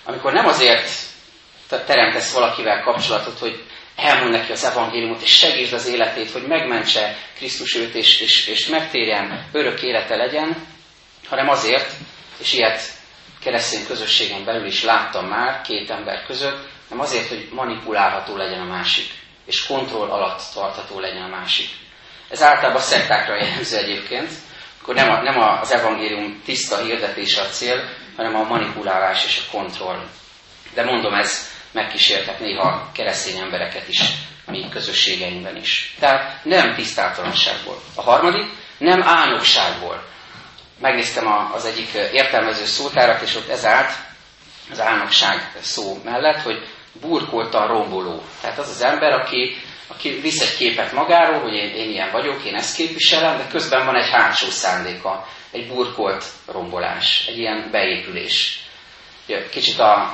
Amikor 0.07 0.33
nem 0.33 0.47
azért 0.47 0.89
teremtesz 1.67 2.33
valakivel 2.33 2.81
kapcsolatot, 2.81 3.39
hogy 3.39 3.63
elmond 3.95 4.31
neki 4.31 4.51
az 4.51 4.63
evangéliumot, 4.63 5.21
és 5.21 5.37
segítsd 5.37 5.73
az 5.73 5.87
életét, 5.87 6.31
hogy 6.31 6.47
megmentse 6.47 7.17
Krisztus 7.35 7.75
őt, 7.75 7.95
és, 7.95 8.19
és, 8.19 8.47
és 8.47 8.67
megtérjen, 8.67 9.49
örök 9.51 9.81
élete 9.81 10.15
legyen, 10.15 10.67
hanem 11.27 11.49
azért, 11.49 11.91
és 12.37 12.53
ilyet 12.53 12.81
keresztény 13.43 13.85
közösségen 13.85 14.45
belül 14.45 14.65
is 14.65 14.83
láttam 14.83 15.25
már 15.25 15.61
két 15.61 15.89
ember 15.89 16.25
között, 16.25 16.67
nem 16.89 16.99
azért, 16.99 17.27
hogy 17.27 17.49
manipulálható 17.51 18.35
legyen 18.35 18.61
a 18.61 18.73
másik, 18.73 19.11
és 19.45 19.65
kontroll 19.65 20.09
alatt 20.09 20.41
tartható 20.53 20.99
legyen 20.99 21.23
a 21.23 21.35
másik. 21.35 21.69
Ez 22.29 22.41
általában 22.41 22.81
szektákra 22.81 23.35
jellemző 23.35 23.77
egyébként, 23.77 24.29
akkor 24.81 24.95
nem, 24.95 25.09
a, 25.09 25.21
nem 25.21 25.39
az 25.39 25.73
evangélium 25.73 26.41
tiszta 26.45 26.83
hirdetése 26.83 27.41
a 27.41 27.45
cél, 27.45 27.89
hanem 28.17 28.35
a 28.35 28.43
manipulálás 28.47 29.25
és 29.25 29.41
a 29.47 29.51
kontroll. 29.57 30.07
De 30.73 30.83
mondom, 30.83 31.13
ez 31.13 31.49
megkísérhet 31.71 32.39
néha 32.39 32.89
keresztény 32.93 33.37
embereket 33.37 33.87
is, 33.87 34.01
mi 34.45 34.69
közösségeinkben 34.69 35.55
is. 35.55 35.95
Tehát 35.99 36.43
nem 36.43 36.75
tisztátalanságból. 36.75 37.81
A 37.95 38.01
harmadik, 38.01 38.45
nem 38.77 39.01
álnokságból. 39.03 40.03
Megnéztem 40.79 41.27
az 41.53 41.65
egyik 41.65 41.93
értelmező 42.11 42.65
szótárat, 42.65 43.21
és 43.21 43.35
ott 43.35 43.49
ez 43.49 43.65
állt 43.65 43.91
az 44.71 44.79
álnokság 44.81 45.51
szó 45.61 46.01
mellett, 46.03 46.41
hogy 46.41 46.67
burkoltan 47.01 47.67
romboló. 47.67 48.21
Tehát 48.41 48.57
az 48.57 48.69
az 48.69 48.81
ember, 48.81 49.11
aki, 49.13 49.55
aki 49.87 50.09
visz 50.09 50.41
egy 50.41 50.57
képet 50.57 50.91
magáról, 50.91 51.41
hogy 51.41 51.53
én, 51.53 51.69
én 51.75 51.89
ilyen 51.89 52.11
vagyok, 52.11 52.43
én 52.43 52.55
ezt 52.55 52.75
képviselem, 52.75 53.37
de 53.37 53.47
közben 53.47 53.85
van 53.85 53.95
egy 53.95 54.09
hátsó 54.09 54.49
szándéka, 54.49 55.27
egy 55.51 55.67
burkolt 55.67 56.25
rombolás, 56.45 57.25
egy 57.27 57.37
ilyen 57.37 57.67
beépülés. 57.71 58.59
Kicsit 59.51 59.79
a, 59.79 60.11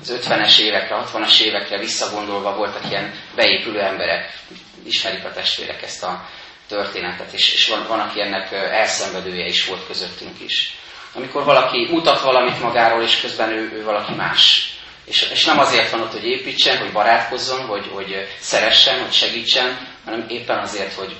az 0.00 0.20
50-es 0.26 0.58
évekre, 0.58 1.04
60-as 1.12 1.40
évekre 1.40 1.78
visszagondolva 1.78 2.54
voltak 2.54 2.90
ilyen 2.90 3.14
beépülő 3.34 3.80
emberek, 3.80 4.38
ismerik 4.84 5.24
a 5.24 5.32
testvérek 5.32 5.82
ezt 5.82 6.02
a 6.02 6.28
történetet, 6.68 7.32
és, 7.32 7.52
és 7.54 7.68
van, 7.68 7.86
van, 7.88 8.00
aki 8.00 8.20
ennek 8.20 8.52
elszenvedője 8.52 9.44
is 9.44 9.66
volt 9.66 9.86
közöttünk 9.86 10.40
is. 10.40 10.74
Amikor 11.14 11.44
valaki 11.44 11.86
mutat 11.90 12.20
valamit 12.20 12.60
magáról, 12.60 13.02
és 13.02 13.20
közben 13.20 13.50
ő, 13.50 13.72
ő 13.74 13.84
valaki 13.84 14.14
más. 14.14 14.72
És, 15.04 15.30
és 15.32 15.44
nem 15.44 15.58
azért 15.58 15.90
van 15.90 16.00
ott, 16.00 16.12
hogy 16.12 16.24
építsen, 16.24 16.78
hogy 16.78 16.92
barátkozzon, 16.92 17.66
hogy, 17.66 17.90
hogy 17.92 18.28
szeressen, 18.38 19.02
hogy 19.02 19.12
segítsen, 19.12 19.88
hanem 20.04 20.26
éppen 20.28 20.58
azért, 20.58 20.92
hogy 20.92 21.16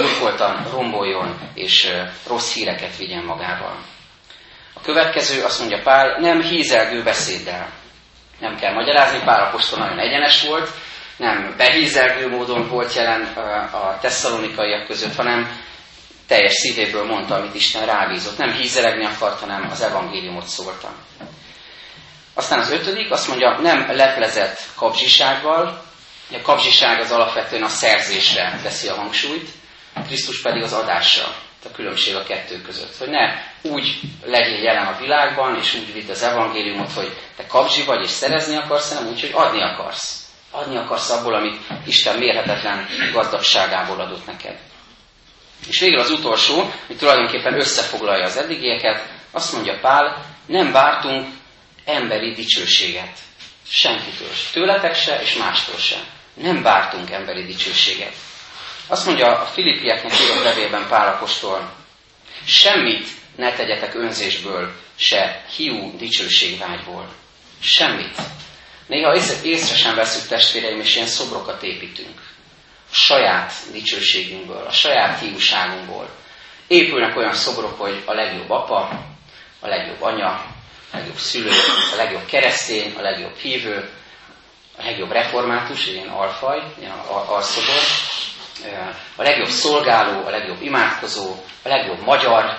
burkoltan 0.00 0.68
romboljon, 0.70 1.50
és 1.54 1.92
rossz 2.26 2.54
híreket 2.54 2.96
vigyen 2.96 3.24
magával. 3.24 3.76
A 4.74 4.80
következő, 4.80 5.44
azt 5.44 5.58
mondja 5.58 5.82
Pál, 5.82 6.20
nem 6.20 6.40
hízelgő 6.40 7.02
beszéddel. 7.02 7.68
Nem 8.40 8.56
kell 8.56 8.72
magyarázni, 8.72 9.18
Pál 9.24 9.44
apostol 9.44 9.78
nagyon 9.78 9.98
egyenes 9.98 10.42
volt, 10.42 10.70
nem 11.16 11.54
behízelgő 11.56 12.28
módon 12.28 12.68
volt 12.68 12.94
jelen 12.94 13.22
a 13.72 13.98
tesszalonikaiak 14.00 14.86
között, 14.86 15.14
hanem 15.14 15.60
teljes 16.26 16.52
szívéből 16.52 17.04
mondta, 17.04 17.34
amit 17.34 17.54
Isten 17.54 17.86
rábízott. 17.86 18.38
Nem 18.38 18.52
hízelegni 18.52 19.04
akart, 19.04 19.40
hanem 19.40 19.68
az 19.70 19.80
evangéliumot 19.82 20.46
szólta. 20.46 20.92
Aztán 22.34 22.58
az 22.58 22.70
ötödik, 22.70 23.10
azt 23.10 23.28
mondja, 23.28 23.58
nem 23.60 23.96
leplezett 23.96 24.60
kapzsisággal, 24.74 25.84
a 26.32 26.40
kapzsiság 26.42 27.00
az 27.00 27.10
alapvetően 27.10 27.62
a 27.62 27.68
szerzésre 27.68 28.60
teszi 28.62 28.88
a 28.88 28.94
hangsúlyt, 28.94 29.48
Krisztus 30.06 30.40
pedig 30.40 30.62
az 30.62 30.72
adásra. 30.72 31.34
A 31.64 31.70
különbség 31.70 32.14
a 32.14 32.22
kettő 32.22 32.60
között. 32.62 32.96
Hogy 32.96 33.08
ne 33.08 33.34
úgy 33.62 34.00
legyél 34.24 34.62
jelen 34.62 34.86
a 34.86 34.98
világban, 35.00 35.58
és 35.58 35.74
úgy 35.74 35.92
vidd 35.92 36.10
az 36.10 36.22
evangéliumot, 36.22 36.92
hogy 36.92 37.12
te 37.36 37.46
kapzsi 37.46 37.82
vagy, 37.84 38.02
és 38.02 38.10
szerezni 38.10 38.56
akarsz, 38.56 38.94
hanem 38.94 39.12
úgy, 39.12 39.20
hogy 39.20 39.30
adni 39.32 39.62
akarsz. 39.62 40.24
Adni 40.50 40.76
akarsz 40.76 41.10
abból, 41.10 41.34
amit 41.34 41.60
Isten 41.86 42.18
mérhetetlen 42.18 42.86
gazdagságából 43.12 44.00
adott 44.00 44.26
neked. 44.26 44.58
És 45.68 45.80
végül 45.80 45.98
az 45.98 46.10
utolsó, 46.10 46.70
hogy 46.86 46.96
tulajdonképpen 46.96 47.54
összefoglalja 47.54 48.24
az 48.24 48.36
eddigieket, 48.36 49.02
azt 49.30 49.52
mondja 49.52 49.78
Pál, 49.80 50.24
nem 50.46 50.72
vártunk 50.72 51.26
emberi 51.84 52.32
dicsőséget. 52.32 53.18
Senkitől. 53.68 54.30
Tőletek 54.52 54.94
se, 54.94 55.22
és 55.22 55.36
mástól 55.36 55.78
se. 55.78 55.96
Nem 56.34 56.62
vártunk 56.62 57.10
emberi 57.10 57.44
dicsőséget. 57.44 58.12
Azt 58.88 59.06
mondja 59.06 59.26
a 59.26 59.44
Filippieknek 59.44 60.20
írott 60.20 60.44
levélben 60.44 60.88
Pálapostól, 60.88 61.72
semmit 62.44 63.08
ne 63.36 63.52
tegyetek 63.52 63.94
önzésből, 63.94 64.72
se 64.96 65.44
hiú 65.56 65.96
dicsőségvágyból. 65.96 67.08
Semmit. 67.60 68.18
Néha 68.86 69.16
észre 69.42 69.76
sem 69.76 69.94
veszük 69.94 70.28
testvéreim, 70.28 70.80
és 70.80 70.94
ilyen 70.94 71.06
szobrokat 71.06 71.62
építünk. 71.62 72.20
A 72.90 72.94
saját 72.94 73.52
dicsőségünkből, 73.72 74.66
a 74.66 74.72
saját 74.72 75.20
hiúságunkból. 75.20 76.10
Épülnek 76.66 77.16
olyan 77.16 77.34
szobrok, 77.34 77.80
hogy 77.80 78.02
a 78.04 78.12
legjobb 78.12 78.50
apa, 78.50 79.06
a 79.60 79.68
legjobb 79.68 80.02
anya, 80.02 80.30
a 80.92 80.96
legjobb 80.96 81.16
szülő, 81.16 81.50
a 81.92 81.96
legjobb 81.96 82.26
keresztény, 82.26 82.94
a 82.98 83.00
legjobb 83.00 83.36
hívő, 83.36 83.90
a 84.78 84.82
legjobb 84.84 85.10
református, 85.10 85.86
ilyen 85.86 86.08
alfaj, 86.08 86.62
ilyen 86.78 86.98
alszobor, 87.26 87.80
a 89.16 89.22
legjobb 89.22 89.48
szolgáló, 89.48 90.26
a 90.26 90.30
legjobb 90.30 90.62
imádkozó, 90.62 91.34
a 91.62 91.68
legjobb 91.68 92.00
magyar, 92.04 92.58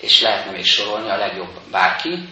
és 0.00 0.20
lehetne 0.20 0.50
még 0.50 0.64
sorolni, 0.64 1.10
a 1.10 1.16
legjobb 1.16 1.60
bárki. 1.70 2.28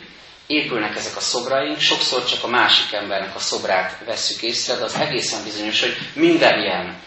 Épülnek 0.47 0.97
ezek 0.97 1.17
a 1.17 1.21
szobraink, 1.21 1.81
sokszor 1.81 2.25
csak 2.25 2.45
a 2.45 2.49
másik 2.49 2.93
embernek 2.93 3.35
a 3.35 3.39
szobrát 3.39 4.05
vesszük 4.05 4.43
észre, 4.43 4.75
de 4.77 4.85
az 4.85 4.95
egészen 4.95 5.45
bizonyos, 5.45 5.81
hogy 5.81 5.97
minden 6.13 6.61
ilyen 6.63 7.01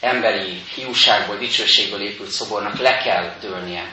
emberi 0.00 0.62
hiúságból, 0.74 1.36
dicsőségből 1.36 2.02
épült 2.02 2.30
szobornak 2.30 2.78
le 2.78 2.96
kell 2.98 3.34
dőlnie. 3.40 3.92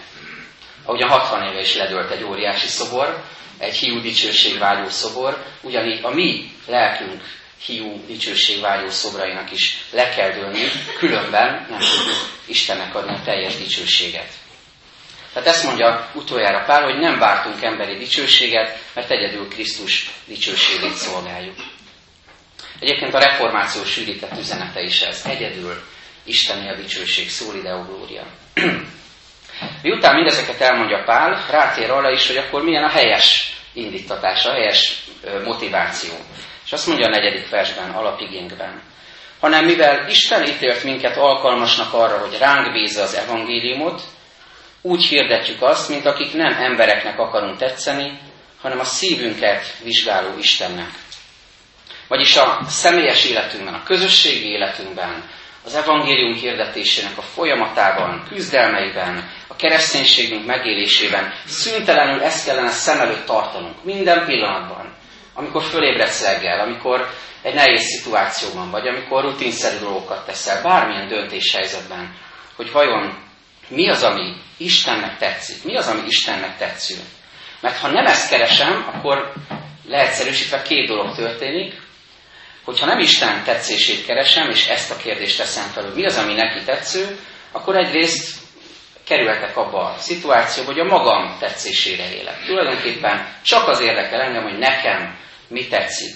Ahogy 0.84 1.01
a 1.01 1.08
60 1.08 1.48
éve 1.48 1.60
is 1.60 1.75
ledőlt 1.75 2.12
egy 2.12 2.24
óriási 2.24 2.67
szobor, 2.67 3.24
egy 3.58 3.75
hiú 3.75 4.01
dicsőségvágyó 4.01 4.89
szobor, 4.89 5.46
ugyanígy 5.62 6.00
a 6.03 6.10
mi 6.10 6.51
lelkünk 6.67 7.22
hiú 7.66 8.06
dicsőségvágyó 8.08 8.89
szobrainak 8.89 9.51
is 9.51 9.78
le 9.92 10.10
kell 10.10 10.32
dőlni, 10.32 10.63
különben 10.98 11.68
nem 11.70 11.80
tudjuk 11.80 12.38
Istennek 12.46 12.96
adni 12.96 13.13
a 13.13 13.22
teljes 13.24 13.56
dicsőséget. 13.56 14.28
Tehát 15.34 15.50
ezt 15.50 15.63
mondja 15.63 16.10
utoljára 16.13 16.63
Pál, 16.66 16.84
hogy 16.84 17.00
nem 17.00 17.20
vártunk 17.20 17.63
emberi 17.63 17.98
dicsőséget, 17.98 18.80
mert 18.94 19.12
egyedül 19.12 19.48
Krisztus 19.48 20.10
dicsőségét 20.25 20.94
szolgáljuk. 20.94 21.56
Egyébként 22.80 23.13
a 23.13 23.20
reformáció 23.20 23.84
sűrített 23.84 24.38
üzenete 24.39 24.82
is 24.82 25.01
ez. 25.01 25.22
Egyedül 25.25 25.84
Isteni 26.24 26.70
a 26.70 26.75
dicsőség, 26.75 27.30
szól 27.30 27.56
ide 27.56 27.70
a 27.70 27.84
glória. 27.86 28.25
Miután 29.82 30.16
mindezeket 30.16 30.62
elmondja 30.62 31.04
Pál, 31.04 31.46
rátér 31.51 31.92
arra 31.92 32.12
is, 32.12 32.28
hogy 32.28 32.38
akkor 32.38 32.63
milyen 32.63 32.84
a 32.84 32.89
helyes 32.89 33.58
indítatás, 33.74 34.46
a 34.46 34.51
helyes 34.51 35.04
motiváció. 35.44 36.13
És 36.70 36.76
azt 36.76 36.88
mondja 36.88 37.06
a 37.06 37.10
negyedik 37.10 37.50
versben, 37.50 37.90
alapigénkben. 37.90 38.82
Hanem 39.40 39.66
mivel 39.66 40.08
Isten 40.10 40.48
ítélt 40.48 40.84
minket 40.84 41.18
alkalmasnak 41.18 41.94
arra, 41.94 42.18
hogy 42.18 42.38
ránk 42.38 42.72
bízza 42.72 43.02
az 43.02 43.14
evangéliumot, 43.14 44.02
úgy 44.82 45.04
hirdetjük 45.04 45.62
azt, 45.62 45.90
mint 45.90 46.06
akik 46.06 46.34
nem 46.34 46.54
embereknek 46.54 47.20
akarunk 47.20 47.58
tetszeni, 47.58 48.20
hanem 48.62 48.80
a 48.80 48.84
szívünket 48.84 49.76
vizsgáló 49.84 50.38
Istennek. 50.38 50.90
Vagyis 52.08 52.36
a 52.38 52.60
személyes 52.68 53.26
életünkben, 53.26 53.74
a 53.74 53.84
közösségi 53.84 54.50
életünkben, 54.50 55.24
az 55.66 55.76
evangélium 55.76 56.34
hirdetésének 56.34 57.18
a 57.18 57.22
folyamatában, 57.22 58.26
küzdelmeiben, 58.28 59.30
a 59.48 59.56
kereszténységünk 59.56 60.46
megélésében 60.46 61.34
szüntelenül 61.46 62.22
ezt 62.22 62.46
kellene 62.46 62.70
szem 62.70 63.00
előtt 63.00 63.26
tartanunk, 63.26 63.84
minden 63.84 64.26
pillanatban. 64.26 64.98
Amikor 65.34 65.64
fölébredsz 65.64 66.26
reggel, 66.26 66.60
amikor 66.60 67.10
egy 67.42 67.54
nehéz 67.54 67.84
szituációban 67.84 68.72
vagy, 68.72 68.88
amikor 68.88 69.24
rutinszerű 69.24 69.78
dolgokat 69.80 70.26
teszel, 70.26 70.62
bármilyen 70.62 71.08
döntéshelyzetben, 71.08 72.16
hogy 72.56 72.72
vajon 72.72 73.18
mi 73.68 73.90
az, 73.90 74.04
ami 74.04 74.34
Istennek 74.58 75.18
tetszik, 75.18 75.64
mi 75.64 75.76
az, 75.76 75.88
ami 75.88 76.02
Istennek 76.08 76.58
tetsző. 76.58 76.96
Mert 77.62 77.78
ha 77.78 77.88
nem 77.88 78.06
ezt 78.06 78.30
keresem, 78.30 78.90
akkor 78.94 79.34
leegyszerűsítve 79.88 80.62
két 80.62 80.88
dolog 80.88 81.16
történik, 81.16 81.82
hogyha 82.64 82.86
nem 82.86 83.00
Isten 83.00 83.44
tetszését 83.44 84.06
keresem, 84.06 84.50
és 84.50 84.68
ezt 84.68 84.92
a 84.92 84.98
kérdést 84.98 85.38
teszem 85.38 85.70
fel, 85.74 85.84
hogy 85.84 85.96
mi 85.96 86.06
az, 86.06 86.18
ami 86.18 86.34
neki 86.34 86.64
tetsző, 86.64 87.18
akkor 87.52 87.78
egyrészt 87.78 88.38
kerülhetek 89.10 89.58
abba 89.58 89.80
a 89.80 89.98
szituációba, 89.98 90.72
hogy 90.72 90.80
a 90.80 90.84
magam 90.84 91.38
tetszésére 91.39 92.13
élek. 92.13 92.46
Tulajdonképpen 92.46 93.28
csak 93.44 93.68
az 93.68 93.80
érdekel 93.80 94.22
engem, 94.22 94.44
hogy 94.44 94.58
nekem 94.58 95.18
mi 95.48 95.68
tetszik. 95.68 96.16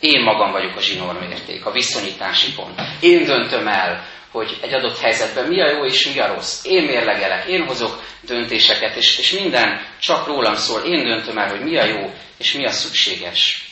Én 0.00 0.22
magam 0.22 0.52
vagyok 0.52 0.76
a 0.76 0.80
zsinórmérték, 0.80 1.66
a 1.66 1.70
viszonyítási 1.70 2.54
pont. 2.54 2.80
Én 3.00 3.24
döntöm 3.24 3.68
el, 3.68 4.04
hogy 4.30 4.58
egy 4.62 4.74
adott 4.74 4.98
helyzetben 4.98 5.46
mi 5.46 5.60
a 5.60 5.70
jó 5.70 5.84
és 5.84 6.12
mi 6.12 6.20
a 6.20 6.26
rossz. 6.26 6.64
Én 6.64 6.84
mérlegelek, 6.84 7.46
én 7.46 7.66
hozok 7.66 8.02
döntéseket, 8.20 8.96
és, 8.96 9.18
és 9.18 9.32
minden 9.32 9.86
csak 10.00 10.26
rólam 10.26 10.54
szól. 10.54 10.80
Én 10.80 11.04
döntöm 11.04 11.38
el, 11.38 11.48
hogy 11.48 11.60
mi 11.60 11.78
a 11.78 11.84
jó 11.84 12.12
és 12.38 12.52
mi 12.52 12.66
a 12.66 12.70
szükséges. 12.70 13.64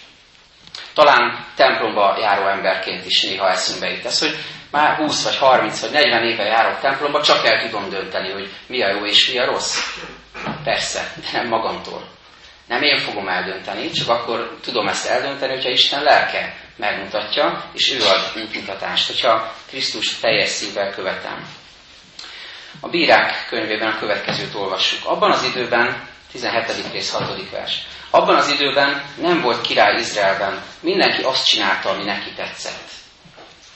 Talán 0.95 1.47
templomba 1.57 2.17
járó 2.21 2.47
emberként 2.47 3.07
is 3.07 3.23
néha 3.23 3.51
eszünkbe 3.51 3.89
jut 3.89 4.05
ez, 4.05 4.19
hogy 4.21 4.37
már 4.71 4.97
20 4.97 5.25
vagy 5.25 5.37
30 5.37 5.81
vagy 5.81 5.91
40 5.91 6.25
éve 6.25 6.45
járok 6.45 6.81
templomba, 6.81 7.23
csak 7.23 7.47
el 7.47 7.63
tudom 7.63 7.91
dönteni, 7.91 8.31
hogy 8.33 8.51
mi 8.67 8.83
a 8.83 8.89
jó 8.89 9.07
és 9.07 9.31
mi 9.31 9.39
a 9.39 9.45
rossz. 9.45 9.79
Persze, 10.65 11.13
de 11.17 11.39
nem 11.39 11.49
magamtól. 11.49 12.09
Nem 12.67 12.83
én 12.83 12.99
fogom 12.99 13.29
eldönteni, 13.29 13.91
csak 13.91 14.09
akkor 14.09 14.59
tudom 14.63 14.89
ezt 14.89 15.07
eldönteni, 15.07 15.53
hogyha 15.53 15.71
Isten 15.71 16.03
lelke 16.03 16.57
megmutatja, 16.77 17.65
és 17.73 17.93
ő 17.93 18.03
ad 18.03 18.43
útmutatást, 18.43 19.07
hogyha 19.07 19.55
Krisztus 19.69 20.19
teljes 20.19 20.49
szívvel 20.49 20.91
követem. 20.91 21.47
A 22.81 22.89
bírák 22.89 23.47
könyvében 23.49 23.93
a 23.93 23.99
következőt 23.99 24.55
olvassuk. 24.55 25.09
Abban 25.09 25.31
az 25.31 25.43
időben, 25.43 26.09
17. 26.33 26.93
rész 26.93 27.13
6. 27.13 27.51
vers. 27.51 27.87
Abban 28.11 28.37
az 28.37 28.49
időben 28.51 29.03
nem 29.21 29.41
volt 29.41 29.61
király 29.61 30.01
Izraelben, 30.01 30.63
mindenki 30.81 31.23
azt 31.23 31.47
csinálta, 31.47 31.91
ami 31.91 32.05
neki 32.05 32.33
tetszett. 32.33 32.98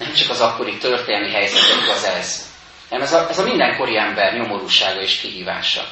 Nem 0.04 0.12
csak 0.14 0.30
az 0.30 0.40
akkori 0.40 0.78
történelmi 0.78 1.30
helyzet 1.30 1.82
igaz 1.82 2.04
ez, 2.04 2.50
hanem 2.88 3.04
ez 3.04 3.12
a, 3.12 3.28
ez 3.28 3.38
a 3.38 3.44
mindenkori 3.44 3.98
ember 3.98 4.34
nyomorúsága 4.34 5.00
és 5.00 5.20
kihívása. 5.20 5.84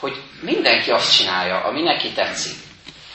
Hogy 0.00 0.16
mindenki 0.40 0.90
azt 0.90 1.16
csinálja, 1.16 1.64
ami 1.64 1.82
neki 1.82 2.12
tetszik. 2.12 2.56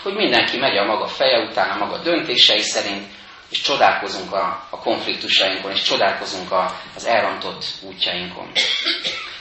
Hogy 0.04 0.14
mindenki 0.14 0.58
megy 0.58 0.78
a 0.78 0.86
maga 0.86 1.08
feje 1.08 1.40
után, 1.40 1.70
a 1.70 1.86
maga 1.86 1.98
döntései 1.98 2.62
szerint, 2.62 3.08
és 3.50 3.62
csodálkozunk 3.62 4.34
a, 4.34 4.68
a 4.70 4.80
konfliktusainkon, 4.80 5.72
és 5.72 5.82
csodálkozunk 5.82 6.52
a, 6.52 6.76
az 6.96 7.06
elrontott 7.06 7.66
útjainkon. 7.82 8.52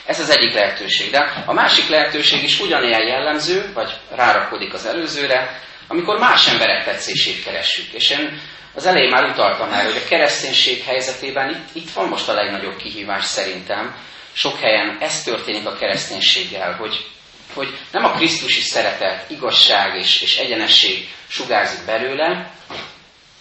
Ez 0.05 0.19
az 0.19 0.29
egyik 0.29 0.53
lehetőség. 0.53 1.11
De 1.11 1.43
a 1.45 1.53
másik 1.53 1.89
lehetőség 1.89 2.43
is 2.43 2.59
ugyanilyen 2.59 3.07
jellemző, 3.07 3.71
vagy 3.73 3.91
rárakodik 4.09 4.73
az 4.73 4.85
előzőre, 4.85 5.61
amikor 5.91 6.19
más 6.19 6.47
emberek 6.47 6.83
tetszését 6.83 7.43
keressük. 7.43 7.93
És 7.93 8.09
én 8.09 8.41
az 8.73 8.85
elején 8.85 9.09
már 9.09 9.23
utaltam 9.23 9.71
el, 9.71 9.85
hogy 9.85 10.01
a 10.05 10.07
kereszténység 10.07 10.83
helyzetében 10.83 11.49
itt, 11.49 11.83
itt 11.83 11.91
van 11.91 12.07
most 12.07 12.27
a 12.27 12.33
legnagyobb 12.33 12.75
kihívás 12.75 13.25
szerintem. 13.25 13.95
Sok 14.33 14.59
helyen 14.59 14.97
ez 14.99 15.23
történik 15.23 15.65
a 15.65 15.75
kereszténységgel, 15.75 16.75
hogy, 16.75 17.05
hogy 17.53 17.77
nem 17.91 18.05
a 18.05 18.11
Krisztusi 18.11 18.61
szeretet, 18.61 19.29
igazság 19.29 19.95
és, 19.95 20.21
és 20.21 20.37
egyenesség 20.37 21.09
sugárzik 21.27 21.85
belőle, 21.85 22.51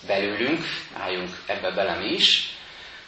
belőlünk, 0.07 0.65
álljunk 0.99 1.31
ebbe 1.47 1.71
bele 1.71 1.95
mi 1.95 2.13
is, 2.13 2.50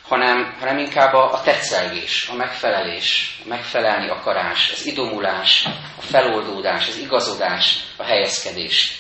hanem, 0.09 0.57
hanem 0.61 0.79
inkább 0.79 1.13
a, 1.13 1.33
a 1.33 1.41
tetszelgés, 1.43 2.29
a 2.33 2.35
megfelelés, 2.35 3.39
a 3.45 3.49
megfelelni 3.49 4.09
akarás, 4.09 4.71
az 4.73 4.87
idomulás, 4.87 5.65
a 5.99 6.03
feloldódás, 6.03 6.89
az 6.89 6.97
igazodás, 6.97 7.77
a 7.97 8.05
helyezkedés. 8.05 8.99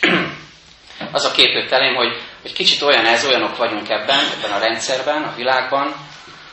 az 1.12 1.25
a 1.25 1.31
kép 1.31 1.73
elém, 1.73 1.95
hogy, 1.95 2.23
hogy 2.43 2.53
kicsit 2.53 2.83
olyan 2.83 3.07
ez, 3.07 3.25
olyanok 3.25 3.57
vagyunk 3.57 3.88
ebben, 3.88 4.21
ebben 4.38 4.53
a 4.53 4.59
rendszerben, 4.59 5.23
a 5.23 5.35
világban, 5.37 5.95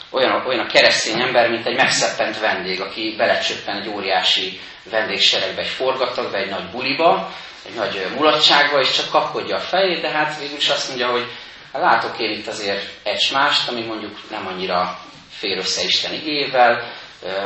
olyan, 0.10 0.46
olyan 0.46 0.66
a 0.66 0.72
keresztény 0.72 1.22
ember, 1.22 1.50
mint 1.50 1.66
egy 1.66 1.76
megszeppent 1.76 2.40
vendég, 2.40 2.82
aki 2.82 3.16
belecsöppen 3.18 3.82
egy 3.82 3.90
óriási 3.90 4.60
vendégseregbe, 4.90 5.62
egy 5.62 5.68
forgatagba, 5.68 6.38
egy 6.38 6.50
nagy 6.50 6.70
buliba, 6.72 7.34
egy 7.66 7.76
nagy 7.76 8.08
mulatságba, 8.16 8.80
és 8.80 8.92
csak 8.92 9.10
kapkodja 9.10 9.56
a 9.56 9.60
fejét, 9.60 10.02
de 10.02 10.10
hát 10.10 10.40
végül 10.40 10.58
is 10.58 10.70
azt 10.70 10.88
mondja, 10.88 11.08
hogy 11.08 11.26
látok 11.72 12.20
én 12.20 12.32
itt 12.32 12.48
azért 12.48 12.90
egy 13.04 13.30
mást, 13.34 13.70
ami 13.70 13.82
mondjuk 13.82 14.30
nem 14.30 14.48
annyira 14.48 15.00
fér 15.30 15.58
össze 15.58 15.84
Isten 15.84 16.14
igével, 16.14 16.92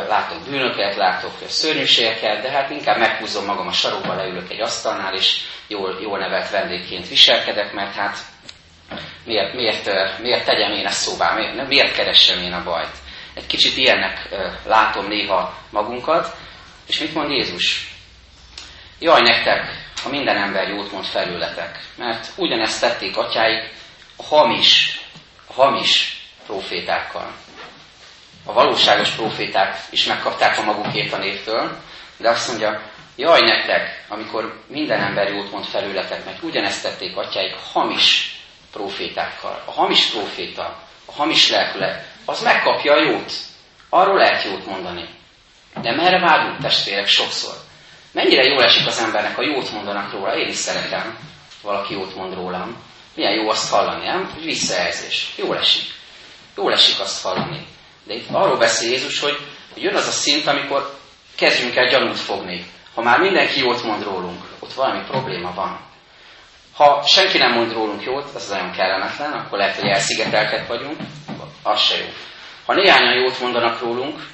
látok 0.07 0.43
bűnöket, 0.49 0.95
látok 0.95 1.31
szörnyűségeket, 1.47 2.41
de 2.41 2.49
hát 2.49 2.69
inkább 2.69 2.97
meghúzom 2.97 3.45
magam 3.45 3.67
a 3.67 3.71
sarokba, 3.71 4.15
leülök 4.15 4.51
egy 4.51 4.61
asztalnál, 4.61 5.13
és 5.13 5.39
jól, 5.67 5.97
jól 6.01 6.19
nevelt 6.19 6.49
vendégként 6.49 7.07
viselkedek, 7.07 7.73
mert 7.73 7.95
hát 7.95 8.17
miért, 9.25 9.53
miért, 9.53 9.89
miért 10.21 10.45
tegyem 10.45 10.71
én 10.71 10.85
ezt 10.85 11.01
szóvá, 11.01 11.33
miért, 11.33 11.67
miért 11.67 11.95
keressem 11.95 12.43
én 12.43 12.53
a 12.53 12.63
bajt. 12.63 12.95
Egy 13.33 13.47
kicsit 13.47 13.77
ilyennek 13.77 14.29
látom 14.65 15.07
néha 15.07 15.57
magunkat, 15.69 16.35
és 16.87 16.99
mit 16.99 17.13
mond 17.13 17.29
Jézus? 17.29 17.91
Jaj 18.99 19.21
nektek, 19.21 19.91
ha 20.03 20.09
minden 20.09 20.37
ember 20.37 20.67
jót 20.67 20.91
mond 20.91 21.05
felületek, 21.05 21.79
mert 21.95 22.27
ugyanezt 22.35 22.81
tették 22.81 23.17
atyáik 23.17 23.73
hamis, 24.17 24.99
hamis 25.47 26.21
profétákkal. 26.45 27.31
A 28.45 28.53
valóságos 28.53 29.09
proféták 29.09 29.81
is 29.89 30.05
megkapták 30.05 30.57
a 30.57 30.63
magukét 30.63 31.13
a 31.13 31.17
névtől, 31.17 31.77
de 32.17 32.29
azt 32.29 32.47
mondja, 32.47 32.81
jaj 33.15 33.41
nektek, 33.41 34.05
amikor 34.07 34.63
minden 34.67 35.01
ember 35.01 35.29
jót 35.29 35.51
mond 35.51 35.65
felületek, 35.65 36.25
mert 36.25 36.43
ugyanezt 36.43 36.83
tették 36.83 37.17
atyáik 37.17 37.55
hamis 37.73 38.35
profétákkal. 38.71 39.63
A 39.65 39.71
hamis 39.71 40.05
proféta, 40.05 40.79
a 41.05 41.11
hamis 41.11 41.49
lelkület, 41.49 42.05
az 42.25 42.41
megkapja 42.41 42.93
a 42.93 43.03
jót. 43.03 43.31
Arról 43.89 44.17
lehet 44.17 44.43
jót 44.43 44.65
mondani. 44.65 45.09
De 45.81 45.95
merre 45.95 46.19
vágyunk 46.19 46.61
testvérek 46.61 47.07
sokszor? 47.07 47.53
Mennyire 48.11 48.43
jól 48.43 48.63
esik 48.63 48.87
az 48.87 48.99
embernek, 48.99 49.35
ha 49.35 49.43
jót 49.43 49.71
mondanak 49.71 50.11
róla? 50.11 50.37
Én 50.37 50.47
is 50.47 50.55
szeretem, 50.55 51.17
valaki 51.61 51.93
jót 51.93 52.15
mond 52.15 52.33
rólam. 52.33 52.83
Milyen 53.15 53.33
jó 53.33 53.49
azt 53.49 53.69
hallani, 53.69 54.05
nem? 54.05 54.33
Visszajelzés. 54.43 55.33
Jól 55.35 55.57
esik. 55.57 55.83
Jól 56.55 56.73
esik 56.73 56.99
azt 56.99 57.23
hallani. 57.23 57.67
De 58.03 58.13
itt 58.13 58.29
arról 58.31 58.57
beszél 58.57 58.91
Jézus, 58.91 59.19
hogy 59.19 59.37
jön 59.75 59.95
az 59.95 60.07
a 60.07 60.11
szint, 60.11 60.47
amikor 60.47 60.97
kezdjünk 61.35 61.75
el 61.75 61.87
gyanút 61.87 62.19
fogni. 62.19 62.65
Ha 62.93 63.01
már 63.01 63.19
mindenki 63.19 63.59
jót 63.59 63.83
mond 63.83 64.03
rólunk, 64.03 64.43
ott 64.59 64.73
valami 64.73 65.03
probléma 65.07 65.53
van. 65.53 65.79
Ha 66.73 67.03
senki 67.07 67.37
nem 67.37 67.51
mond 67.51 67.73
rólunk 67.73 68.03
jót, 68.03 68.35
az 68.35 68.49
nagyon 68.49 68.71
kellemetlen, 68.71 69.31
akkor 69.31 69.57
lehet, 69.57 69.75
hogy 69.75 69.89
elszigetelket 69.89 70.67
vagyunk, 70.67 70.99
az 71.63 71.81
se 71.81 71.97
jó. 71.97 72.05
Ha 72.65 72.73
néhányan 72.73 73.13
jót 73.13 73.39
mondanak 73.39 73.79
rólunk, 73.79 74.27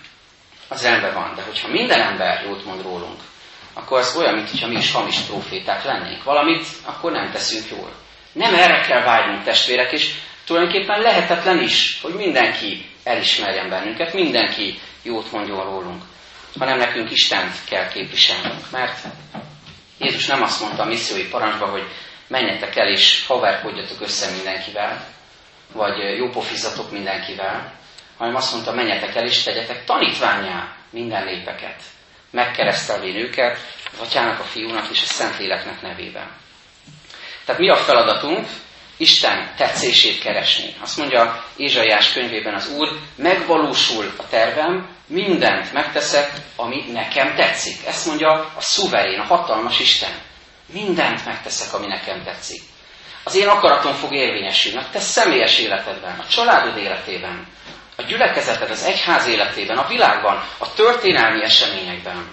az 0.67 0.83
rendben 0.83 1.13
van. 1.13 1.35
De 1.35 1.41
hogyha 1.41 1.67
minden 1.67 2.01
ember 2.01 2.43
jót 2.45 2.65
mond 2.65 2.81
rólunk, 2.81 3.19
akkor 3.73 3.99
az 3.99 4.15
olyan, 4.17 4.33
mintha 4.33 4.67
mi 4.67 4.75
is 4.75 4.91
hamis 4.91 5.19
proféták 5.19 5.83
lennénk. 5.83 6.23
Valamit 6.23 6.65
akkor 6.85 7.11
nem 7.11 7.31
teszünk 7.31 7.69
jól. 7.69 7.91
Nem 8.31 8.53
erre 8.53 8.81
kell 8.81 9.03
vágynunk, 9.03 9.43
testvérek, 9.43 9.91
és 9.91 10.13
tulajdonképpen 10.45 11.01
lehetetlen 11.01 11.61
is, 11.61 11.99
hogy 12.01 12.13
mindenki 12.13 12.85
elismerjen 13.03 13.69
bennünket, 13.69 14.13
mindenki 14.13 14.79
jót 15.03 15.31
mondjon 15.31 15.63
rólunk, 15.63 16.03
hanem 16.59 16.77
nekünk 16.77 17.11
Istent 17.11 17.55
kell 17.69 17.87
képviselnünk. 17.87 18.71
Mert 18.71 18.99
Jézus 19.97 20.25
nem 20.25 20.41
azt 20.41 20.61
mondta 20.61 20.83
a 20.83 20.85
missziói 20.85 21.27
parancsba, 21.27 21.65
hogy 21.65 21.87
menjetek 22.27 22.75
el 22.75 22.87
és 22.87 23.25
haverkodjatok 23.27 24.01
össze 24.01 24.31
mindenkivel, 24.31 25.05
vagy 25.73 26.17
jópofizzatok 26.17 26.91
mindenkivel, 26.91 27.73
hanem 28.17 28.35
azt 28.35 28.53
mondta, 28.53 28.73
menjetek 28.73 29.15
el 29.15 29.25
és 29.25 29.43
tegyetek 29.43 29.85
tanítványá 29.85 30.75
minden 30.89 31.23
népeket, 31.23 31.81
megkeresztelvén 32.31 33.15
őket, 33.15 33.57
az 33.91 34.07
atyának, 34.07 34.39
a 34.39 34.43
fiúnak 34.43 34.89
és 34.91 35.01
a 35.01 35.05
Szentléleknek 35.05 35.81
nevében. 35.81 36.31
Tehát 37.49 37.63
mi 37.63 37.69
a 37.69 37.75
feladatunk? 37.75 38.47
Isten 38.97 39.53
tetszését 39.57 40.19
keresni. 40.19 40.73
Azt 40.81 40.97
mondja 40.97 41.43
Ézsaiás 41.57 42.13
könyvében 42.13 42.53
az 42.53 42.71
Úr, 42.77 42.99
megvalósul 43.15 44.13
a 44.17 44.27
tervem, 44.29 44.89
mindent 45.07 45.73
megteszek, 45.73 46.31
ami 46.55 46.85
nekem 46.91 47.35
tetszik. 47.35 47.85
Ezt 47.87 48.05
mondja 48.05 48.31
a 48.31 48.61
szuverén, 48.61 49.19
a 49.19 49.23
hatalmas 49.23 49.79
Isten. 49.79 50.09
Mindent 50.73 51.25
megteszek, 51.25 51.73
ami 51.73 51.87
nekem 51.87 52.23
tetszik. 52.23 52.61
Az 53.23 53.35
én 53.35 53.47
akaratom 53.47 53.93
fog 53.93 54.13
érvényesülni 54.13 54.77
a 54.77 54.89
te 54.91 54.99
személyes 54.99 55.59
életedben, 55.59 56.19
a 56.19 56.27
családod 56.27 56.77
életében, 56.77 57.47
a 57.95 58.01
gyülekezeted, 58.01 58.69
az 58.69 58.83
egyház 58.83 59.27
életében, 59.27 59.77
a 59.77 59.87
világban, 59.87 60.43
a 60.57 60.73
történelmi 60.73 61.43
eseményekben, 61.43 62.27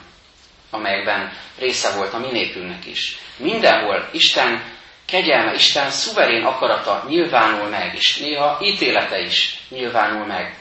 amelyekben 0.70 1.32
része 1.58 1.96
volt 1.96 2.12
a 2.12 2.18
mi 2.18 2.30
népünknek 2.30 2.86
is. 2.86 3.18
Mindenhol 3.36 4.08
Isten 4.12 4.74
kegyelme, 5.06 5.54
Isten 5.54 5.90
szuverén 5.90 6.44
akarata 6.44 7.04
nyilvánul 7.08 7.68
meg, 7.68 7.94
és 7.94 8.16
néha 8.16 8.58
ítélete 8.62 9.20
is 9.20 9.58
nyilvánul 9.68 10.26
meg. 10.26 10.58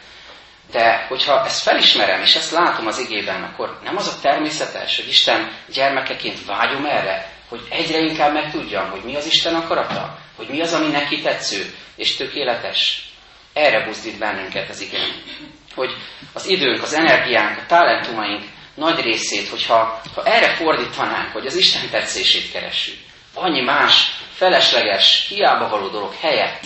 De 0.71 1.05
hogyha 1.09 1.45
ezt 1.45 1.61
felismerem, 1.61 2.21
és 2.21 2.35
ezt 2.35 2.51
látom 2.51 2.87
az 2.87 2.99
igében, 2.99 3.43
akkor 3.43 3.79
nem 3.83 3.97
az 3.97 4.07
a 4.07 4.21
természetes, 4.21 4.95
hogy 4.95 5.07
Isten 5.07 5.51
gyermekeként 5.73 6.45
vágyom 6.45 6.85
erre, 6.85 7.29
hogy 7.49 7.61
egyre 7.69 7.99
inkább 7.99 8.33
megtudjam, 8.33 8.89
hogy 8.89 9.01
mi 9.03 9.15
az 9.15 9.25
Isten 9.25 9.55
akarata, 9.55 10.17
hogy 10.35 10.47
mi 10.47 10.61
az, 10.61 10.73
ami 10.73 10.87
neki 10.87 11.21
tetsző 11.21 11.73
és 11.95 12.15
tökéletes. 12.15 13.09
Erre 13.53 13.85
buzdít 13.85 14.17
bennünket 14.17 14.69
az 14.69 14.81
igen. 14.81 15.11
Hogy 15.75 15.91
az 16.33 16.47
időnk, 16.47 16.81
az 16.81 16.93
energiánk, 16.93 17.57
a 17.57 17.65
talentumaink 17.67 18.43
nagy 18.75 18.99
részét, 18.99 19.49
hogyha 19.49 20.01
ha 20.15 20.23
erre 20.23 20.55
fordítanánk, 20.55 21.31
hogy 21.31 21.45
az 21.45 21.55
Isten 21.55 21.89
tetszését 21.89 22.51
keressük, 22.51 22.97
annyi 23.35 23.61
más 23.61 24.11
felesleges, 24.33 25.25
hiába 25.29 25.69
való 25.69 25.87
dolog 25.87 26.13
helyett, 26.21 26.63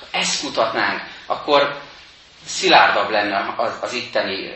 ha 0.00 0.06
ezt 0.10 0.40
kutatnánk, 0.44 1.02
akkor 1.26 1.80
szilárdabb 2.46 3.10
lenne 3.10 3.54
az, 3.56 3.72
az 3.80 3.92
itteni 3.92 4.54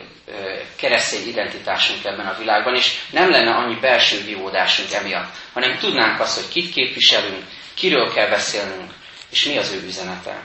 keresztény 0.75 1.27
identitásunk 1.27 2.05
ebben 2.05 2.27
a 2.27 2.37
világban, 2.37 2.75
és 2.75 2.99
nem 3.11 3.29
lenne 3.29 3.55
annyi 3.55 3.75
belső 3.75 4.23
vívódásunk 4.23 4.93
emiatt, 4.93 5.35
hanem 5.53 5.77
tudnánk 5.77 6.19
azt, 6.19 6.35
hogy 6.35 6.49
kit 6.49 6.73
képviselünk, 6.73 7.43
kiről 7.73 8.13
kell 8.13 8.29
beszélnünk, 8.29 8.93
és 9.29 9.45
mi 9.45 9.57
az 9.57 9.71
ő 9.71 9.83
üzenete. 9.85 10.41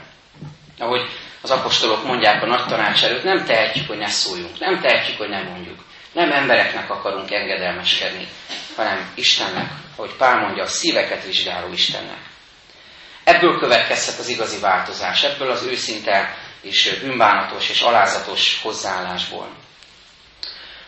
Ahogy 0.79 1.09
az 1.41 1.51
apostolok 1.51 2.05
mondják 2.05 2.43
a 2.43 2.47
nagy 2.47 2.67
tanács 2.67 3.05
előtt, 3.05 3.25
nem 3.25 3.45
tehetjük, 3.45 3.87
hogy 3.87 3.99
ne 3.99 4.09
szóljunk, 4.09 4.59
nem 4.59 4.81
tehetjük, 4.81 5.19
hogy 5.19 5.29
nem 5.29 5.47
mondjuk. 5.47 5.85
Nem 6.13 6.33
embereknek 6.33 6.91
akarunk 6.91 7.31
engedelmeskedni, 7.31 8.29
hanem 8.77 9.13
Istennek, 9.15 9.71
ahogy 9.97 10.15
Pál 10.17 10.41
mondja, 10.41 10.63
a 10.63 10.67
szíveket 10.67 11.25
vizsgáló 11.25 11.73
Istennek. 11.73 12.19
Ebből 13.25 13.59
következhet 13.59 14.19
az 14.19 14.29
igazi 14.29 14.59
változás, 14.59 15.23
ebből 15.23 15.51
az 15.51 15.63
őszinte 15.63 16.37
és 16.63 16.99
bűnbánatos 17.03 17.69
és 17.69 17.81
alázatos 17.81 18.61
hozzáállásból. 18.63 19.49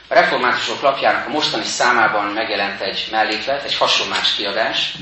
A 0.09 0.15
reformátusok 0.15 0.81
lapjának 0.81 1.27
a 1.27 1.31
mostani 1.31 1.65
számában 1.65 2.25
megjelent 2.25 2.81
egy 2.81 3.09
melléklet, 3.11 3.65
egy 3.65 3.77
hasonlás 3.77 4.35
kiadás, 4.35 4.95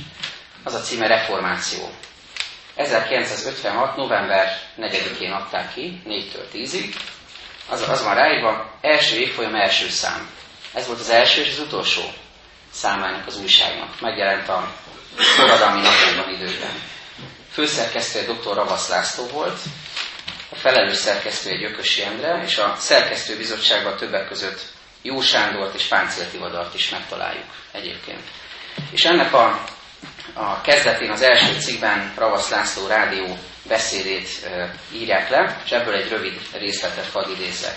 az 0.64 0.74
a 0.74 0.80
címe 0.80 1.06
Reformáció. 1.06 1.90
1956. 2.74 3.96
november 3.96 4.58
4-én 4.78 5.32
adták 5.32 5.72
ki, 5.74 6.02
4-től 6.06 6.44
10-ig. 6.54 6.94
Az, 7.68 7.88
az 7.88 8.02
van 8.02 8.14
ráírva, 8.14 8.78
első 8.80 9.16
évfolyam 9.16 9.54
első 9.54 9.88
szám. 9.88 10.30
Ez 10.74 10.86
volt 10.86 11.00
az 11.00 11.10
első 11.10 11.40
és 11.42 11.48
az 11.48 11.58
utolsó 11.58 12.02
számának 12.74 13.26
az 13.26 13.38
újságnak. 13.40 14.00
Megjelent 14.00 14.48
a 14.48 14.72
forradalmi 15.16 15.80
napokban 15.80 16.34
időben. 16.34 16.72
Főszerkesztő 17.52 18.32
dr. 18.32 18.54
Ravasz 18.54 18.88
László 18.88 19.26
volt, 19.26 19.58
a 20.50 20.56
felelős 20.56 20.96
szerkesztő 20.96 21.50
egy 21.50 21.64
Ökösi 21.64 22.02
Endre, 22.02 22.42
és 22.44 22.58
a 22.58 22.74
szerkesztő 22.78 23.36
bizottságban 23.36 23.96
többek 23.96 24.28
között 24.28 24.60
Jó 25.02 25.20
Sándort 25.20 25.74
és 25.74 25.84
Páncél 25.84 26.30
Tivadart 26.30 26.74
is 26.74 26.88
megtaláljuk 26.90 27.46
egyébként. 27.72 28.22
És 28.90 29.04
ennek 29.04 29.32
a, 29.34 29.64
a 30.32 30.60
kezdetén 30.60 31.10
az 31.10 31.22
első 31.22 31.60
cikkben 31.60 32.12
Ravasz 32.16 32.50
László 32.50 32.86
rádió 32.86 33.38
beszédét 33.62 34.28
e, 34.44 34.74
írják 34.92 35.30
le, 35.30 35.60
és 35.64 35.70
ebből 35.70 35.94
egy 35.94 36.08
rövid 36.08 36.40
részletet 36.52 37.10
hadd 37.12 37.30
idézzek. 37.30 37.76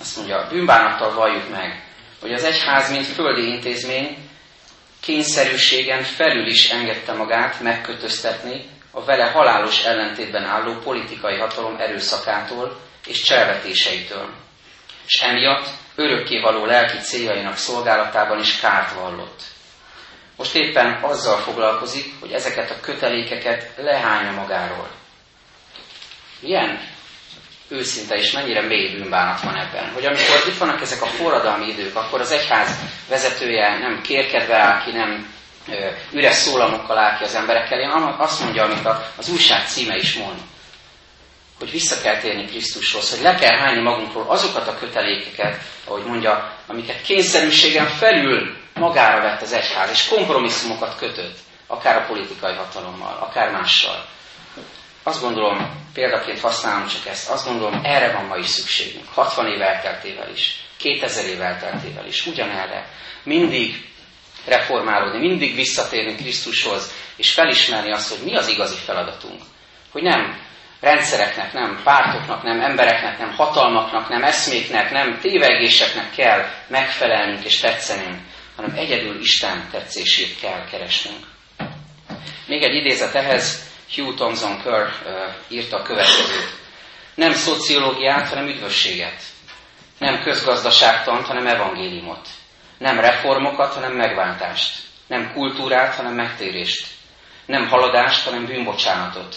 Azt 0.00 0.16
mondja, 0.16 0.46
bűnbánattal 0.50 1.14
valljuk 1.14 1.50
meg, 1.50 1.85
hogy 2.26 2.34
az 2.34 2.44
egyház, 2.44 2.90
mint 2.90 3.06
földi 3.06 3.46
intézmény, 3.46 4.16
kényszerűségen 5.00 6.02
felül 6.02 6.46
is 6.46 6.70
engedte 6.70 7.12
magát 7.12 7.60
megkötöztetni 7.60 8.64
a 8.90 9.04
vele 9.04 9.24
halálos 9.24 9.84
ellentétben 9.84 10.44
álló 10.44 10.74
politikai 10.74 11.38
hatalom 11.38 11.76
erőszakától 11.76 12.80
és 13.06 13.22
cselvetéseitől, 13.22 14.28
és 15.06 15.20
emiatt 15.20 15.68
örökkévaló 15.94 16.64
lelki 16.64 16.98
céljainak 16.98 17.56
szolgálatában 17.56 18.38
is 18.38 18.60
kárt 18.60 18.92
vallott. 18.92 19.42
Most 20.36 20.54
éppen 20.54 21.02
azzal 21.02 21.38
foglalkozik, 21.38 22.14
hogy 22.20 22.32
ezeket 22.32 22.70
a 22.70 22.80
kötelékeket 22.80 23.72
lehányja 23.76 24.32
magáról. 24.32 24.90
Milyen 26.40 26.95
őszinte 27.68 28.14
és 28.14 28.32
mennyire 28.32 28.60
mély 28.60 28.92
bűnbánat 28.92 29.40
van 29.40 29.56
ebben. 29.56 29.92
Hogy 29.92 30.04
amikor 30.04 30.48
itt 30.48 30.58
vannak 30.58 30.80
ezek 30.80 31.02
a 31.02 31.06
forradalmi 31.06 31.68
idők, 31.68 31.96
akkor 31.96 32.20
az 32.20 32.30
egyház 32.30 32.70
vezetője 33.08 33.78
nem 33.78 34.00
kérkedve 34.02 34.56
áll 34.56 34.84
ki, 34.84 34.90
nem 34.92 35.34
üres 36.12 36.34
szólamokkal 36.34 36.98
áll 36.98 37.18
ki 37.18 37.24
az 37.24 37.34
emberekkel. 37.34 37.80
Én 37.80 37.90
azt 38.18 38.42
mondja, 38.42 38.62
amit 38.62 38.88
az 39.16 39.28
újság 39.28 39.66
címe 39.66 39.96
is 39.96 40.14
mond, 40.14 40.38
hogy 41.58 41.70
vissza 41.70 42.00
kell 42.00 42.18
térni 42.18 42.44
Krisztushoz, 42.44 43.10
hogy 43.10 43.22
le 43.22 43.34
kell 43.34 43.58
hányni 43.58 43.82
magunkról 43.82 44.24
azokat 44.28 44.68
a 44.68 44.78
kötelékeket, 44.78 45.60
ahogy 45.84 46.04
mondja, 46.04 46.52
amiket 46.66 47.02
kényszerűségen 47.02 47.86
felül 47.86 48.56
magára 48.74 49.22
vett 49.22 49.42
az 49.42 49.52
egyház, 49.52 49.90
és 49.90 50.08
kompromisszumokat 50.08 50.96
kötött, 50.98 51.38
akár 51.66 51.96
a 51.96 52.06
politikai 52.06 52.54
hatalommal, 52.54 53.18
akár 53.20 53.50
mással. 53.50 54.06
Azt 55.06 55.20
gondolom, 55.20 55.70
példaként 55.94 56.40
használom 56.40 56.86
csak 56.86 57.06
ezt, 57.06 57.30
azt 57.30 57.46
gondolom, 57.46 57.80
erre 57.84 58.12
van 58.12 58.24
ma 58.24 58.36
is 58.36 58.46
szükségünk. 58.46 59.04
60 59.14 59.46
év 59.46 59.60
elteltével 59.62 60.30
is, 60.30 60.64
2000 60.76 61.24
év 61.24 61.40
elteltével 61.40 62.06
is, 62.06 62.26
ugyanerre. 62.26 62.88
Mindig 63.22 63.88
reformálódni, 64.46 65.28
mindig 65.28 65.54
visszatérni 65.54 66.14
Krisztushoz, 66.14 66.92
és 67.16 67.32
felismerni 67.32 67.92
azt, 67.92 68.08
hogy 68.08 68.24
mi 68.24 68.36
az 68.36 68.48
igazi 68.48 68.76
feladatunk. 68.84 69.42
Hogy 69.92 70.02
nem 70.02 70.40
rendszereknek, 70.80 71.52
nem 71.52 71.80
pártoknak, 71.84 72.42
nem 72.42 72.60
embereknek, 72.60 73.18
nem 73.18 73.32
hatalmaknak, 73.32 74.08
nem 74.08 74.22
eszméknek, 74.22 74.90
nem 74.90 75.18
tévegéseknek 75.20 76.10
kell 76.10 76.48
megfelelnünk 76.68 77.44
és 77.44 77.58
tetszenünk, 77.58 78.20
hanem 78.56 78.76
egyedül 78.76 79.20
Isten 79.20 79.68
tetszését 79.70 80.40
kell 80.40 80.64
keresnünk. 80.70 81.24
Még 82.46 82.62
egy 82.62 82.74
idézet 82.74 83.14
ehhez, 83.14 83.74
Hugh 83.94 84.14
Thomson 84.14 84.62
Kerr 84.62 84.88
írta 85.48 85.76
a 85.76 85.82
következőt. 85.82 86.54
Nem 87.14 87.32
szociológiát, 87.32 88.28
hanem 88.28 88.46
üdvösséget. 88.46 89.22
Nem 89.98 90.22
közgazdaságtant, 90.22 91.26
hanem 91.26 91.46
evangéliumot. 91.46 92.28
Nem 92.78 93.00
reformokat, 93.00 93.74
hanem 93.74 93.92
megváltást. 93.92 94.78
Nem 95.06 95.32
kultúrát, 95.32 95.94
hanem 95.94 96.14
megtérést. 96.14 96.86
Nem 97.46 97.68
haladást, 97.68 98.24
hanem 98.24 98.46
bűnbocsánatot. 98.46 99.36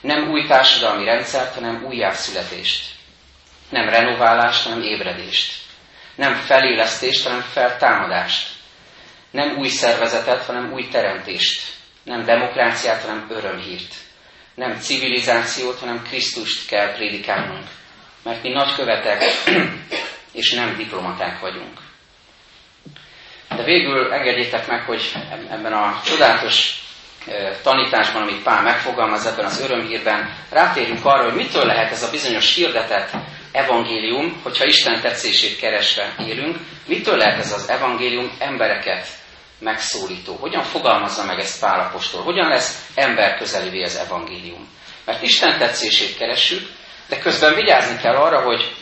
Nem 0.00 0.30
új 0.30 0.46
társadalmi 0.46 1.04
rendszert, 1.04 1.54
hanem 1.54 1.84
újjászületést. 1.84 2.84
Nem 3.70 3.88
renoválást, 3.88 4.64
hanem 4.64 4.82
ébredést. 4.82 5.52
Nem 6.14 6.34
felélesztést, 6.34 7.24
hanem 7.24 7.40
feltámadást. 7.40 8.48
Nem 9.30 9.56
új 9.58 9.68
szervezetet, 9.68 10.44
hanem 10.44 10.72
új 10.72 10.88
teremtést. 10.88 11.79
Nem 12.02 12.24
demokráciát, 12.24 13.02
hanem 13.02 13.26
örömhírt. 13.30 13.94
Nem 14.54 14.78
civilizációt, 14.78 15.78
hanem 15.78 16.02
Krisztust 16.02 16.68
kell 16.68 16.94
prédikálnunk. 16.94 17.66
Mert 18.22 18.42
mi 18.42 18.48
nagykövetek 18.48 19.22
és 20.40 20.52
nem 20.52 20.76
diplomaták 20.76 21.40
vagyunk. 21.40 21.78
De 23.48 23.64
végül 23.64 24.12
engedjétek 24.12 24.66
meg, 24.66 24.82
hogy 24.82 25.12
ebben 25.50 25.72
a 25.72 26.00
csodálatos 26.04 26.80
tanításban, 27.62 28.22
amit 28.22 28.42
Pál 28.42 28.62
megfogalmaz 28.62 29.26
ebben 29.26 29.44
az 29.44 29.60
örömhírben, 29.60 30.36
rátérünk 30.50 31.04
arra, 31.04 31.24
hogy 31.24 31.34
mitől 31.34 31.64
lehet 31.64 31.90
ez 31.90 32.02
a 32.02 32.10
bizonyos 32.10 32.54
hirdetett 32.54 33.10
evangélium, 33.52 34.40
hogyha 34.42 34.64
Isten 34.64 35.00
tetszését 35.00 35.58
keresve 35.58 36.14
élünk, 36.18 36.56
mitől 36.86 37.16
lehet 37.16 37.38
ez 37.38 37.52
az 37.52 37.68
evangélium 37.68 38.30
embereket 38.38 39.06
megszólító? 39.60 40.36
Hogyan 40.40 40.62
fogalmazza 40.62 41.24
meg 41.24 41.38
ezt 41.38 41.60
Pál 41.60 41.80
apostol? 41.80 42.22
Hogyan 42.22 42.48
lesz 42.48 42.86
ember 42.94 43.38
közelivé 43.38 43.82
az 43.82 43.96
evangélium? 43.96 44.68
Mert 45.04 45.22
Isten 45.22 45.58
tetszését 45.58 46.16
keressük, 46.16 46.70
de 47.08 47.18
közben 47.18 47.54
vigyázni 47.54 47.96
kell 48.02 48.16
arra, 48.16 48.40
hogy 48.42 48.74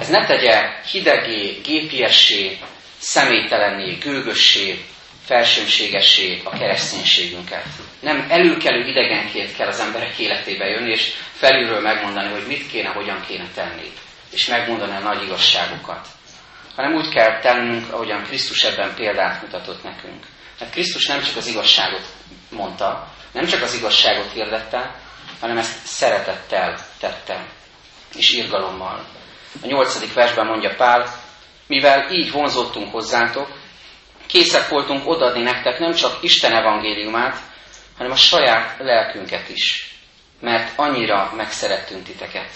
ez 0.00 0.08
ne 0.08 0.26
tegye 0.26 0.80
hidegé, 0.90 1.60
gépiessé, 1.64 2.58
személytelenné, 2.98 3.92
gőgössé, 3.92 4.84
felsőségessé 5.24 6.40
a 6.44 6.50
kereszténységünket. 6.50 7.64
Nem 8.00 8.26
előkelő 8.28 8.86
idegenként 8.86 9.56
kell 9.56 9.68
az 9.68 9.80
emberek 9.80 10.18
életébe 10.18 10.66
jönni, 10.66 10.90
és 10.90 11.12
felülről 11.32 11.80
megmondani, 11.80 12.32
hogy 12.32 12.46
mit 12.46 12.70
kéne, 12.70 12.88
hogyan 12.88 13.24
kéne 13.26 13.48
tenni, 13.54 13.92
és 14.30 14.46
megmondani 14.46 14.96
a 14.96 14.98
nagy 14.98 15.22
igazságokat. 15.22 16.06
Hanem 16.76 16.94
úgy 16.94 17.08
kell 17.08 17.40
tennünk, 17.40 17.92
ahogyan 17.92 18.22
Krisztus 18.22 18.64
ebben 18.64 18.94
példát 18.94 19.42
mutatott 19.42 19.82
nekünk. 19.82 20.26
Mert 20.58 20.72
Krisztus 20.72 21.06
nem 21.06 21.22
csak 21.22 21.36
az 21.36 21.46
igazságot 21.46 22.06
mondta, 22.50 23.12
nem 23.32 23.46
csak 23.46 23.62
az 23.62 23.74
igazságot 23.74 24.32
hirdette, 24.32 24.94
hanem 25.40 25.58
ezt 25.58 25.86
szeretettel 25.86 26.78
tette, 27.00 27.46
és 28.16 28.30
irgalommal. 28.32 29.04
A 29.62 29.66
nyolcadik 29.66 30.12
versben 30.12 30.46
mondja 30.46 30.74
Pál, 30.76 31.14
mivel 31.66 32.10
így 32.12 32.30
vonzottunk 32.30 32.92
hozzátok, 32.92 33.48
készek 34.26 34.68
voltunk 34.68 35.08
odadni 35.08 35.42
nektek 35.42 35.78
nem 35.78 35.92
csak 35.92 36.22
Isten 36.22 36.52
evangéliumát, 36.52 37.36
hanem 37.96 38.12
a 38.12 38.16
saját 38.16 38.78
lelkünket 38.78 39.48
is, 39.48 39.94
mert 40.40 40.72
annyira 40.78 41.32
megszerettünk 41.36 42.04
titeket. 42.04 42.50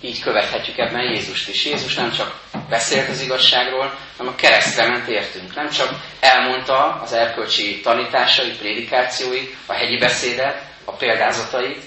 Így 0.00 0.20
követhetjük 0.20 0.78
ebben 0.78 1.02
Jézust 1.02 1.48
is. 1.48 1.64
Jézus 1.64 1.94
nem 1.94 2.12
csak 2.12 2.40
beszélt 2.68 3.08
az 3.08 3.20
igazságról, 3.20 3.98
hanem 4.16 4.32
a 4.32 4.36
keresztre 4.36 4.88
ment 4.88 5.08
értünk. 5.08 5.54
Nem 5.54 5.70
csak 5.70 5.88
elmondta 6.20 7.00
az 7.02 7.12
erkölcsi 7.12 7.80
tanításait, 7.80 8.58
prédikációit, 8.58 9.56
a 9.66 9.72
hegyi 9.72 9.98
beszédet, 9.98 10.62
a 10.84 10.92
példázatait, 10.92 11.82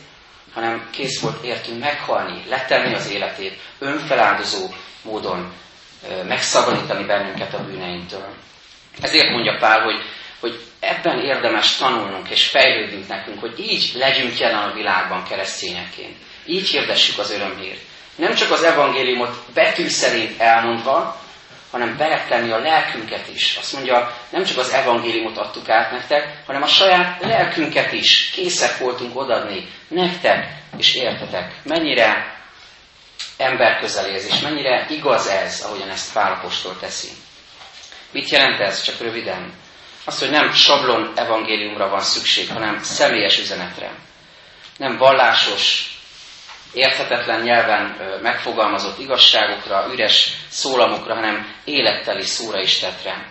hanem 0.53 0.89
kész 0.91 1.21
volt 1.21 1.43
értünk 1.43 1.79
meghalni, 1.79 2.43
letenni 2.49 2.93
az 2.95 3.09
életét, 3.09 3.59
önfeláldozó 3.79 4.69
módon 5.01 5.53
megszabadítani 6.27 7.05
bennünket 7.05 7.53
a 7.53 7.63
bűneinktől. 7.63 8.33
Ezért 9.01 9.29
mondja 9.29 9.57
Pál, 9.59 9.81
hogy, 9.81 10.01
hogy 10.39 10.59
ebben 10.79 11.19
érdemes 11.19 11.75
tanulnunk 11.75 12.29
és 12.29 12.47
fejlődünk 12.47 13.07
nekünk, 13.07 13.39
hogy 13.39 13.59
így 13.59 13.91
legyünk 13.95 14.39
jelen 14.39 14.69
a 14.69 14.73
világban 14.73 15.23
keresztényeként. 15.23 16.17
Így 16.45 16.69
hirdessük 16.69 17.17
az 17.17 17.31
örömhírt. 17.31 17.79
Nem 18.15 18.33
csak 18.33 18.51
az 18.51 18.63
evangéliumot 18.63 19.35
betű 19.53 19.87
szerint 19.87 20.39
elmondva, 20.39 21.21
hanem 21.71 21.97
beletenni 21.97 22.51
a 22.51 22.59
lelkünket 22.59 23.27
is. 23.33 23.55
Azt 23.59 23.73
mondja, 23.73 24.17
nem 24.29 24.43
csak 24.43 24.57
az 24.57 24.69
evangéliumot 24.69 25.37
adtuk 25.37 25.69
át 25.69 25.91
nektek, 25.91 26.43
hanem 26.45 26.61
a 26.61 26.67
saját 26.67 27.23
lelkünket 27.23 27.91
is 27.91 28.29
készek 28.29 28.77
voltunk 28.77 29.19
odadni 29.19 29.67
nektek 29.87 30.47
és 30.77 30.95
értetek. 30.95 31.51
Mennyire 31.63 32.35
emberközeléz, 33.37 34.25
és 34.25 34.39
mennyire 34.39 34.87
igaz 34.89 35.27
ez, 35.27 35.61
ahogyan 35.61 35.89
ezt 35.89 36.13
Pálapostól 36.13 36.77
teszi. 36.79 37.09
Mit 38.11 38.29
jelent 38.29 38.59
ez, 38.59 38.81
csak 38.81 38.99
röviden? 38.99 39.53
Azt, 40.05 40.19
hogy 40.19 40.29
nem 40.29 40.51
sablon 40.51 41.11
evangéliumra 41.15 41.89
van 41.89 42.01
szükség, 42.01 42.49
hanem 42.49 42.83
személyes 42.83 43.39
üzenetre. 43.39 43.91
Nem 44.77 44.97
vallásos, 44.97 45.92
érthetetlen 46.73 47.41
nyelven 47.41 47.97
megfogalmazott 48.21 48.99
igazságokra, 48.99 49.87
üres 49.93 50.33
szólamokra, 50.49 51.13
hanem 51.13 51.55
életteli 51.63 52.21
szóra 52.21 52.61
is 52.61 52.79
tetre. 52.79 53.27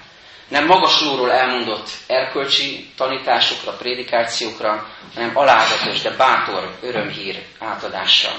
Nem 0.48 0.66
magaslóról 0.66 1.32
elmondott 1.32 1.88
erkölcsi 2.06 2.92
tanításokra, 2.96 3.72
prédikációkra, 3.72 4.88
hanem 5.14 5.36
alázatos, 5.36 6.00
de 6.00 6.10
bátor 6.10 6.76
örömhír 6.82 7.42
átadásra. 7.58 8.30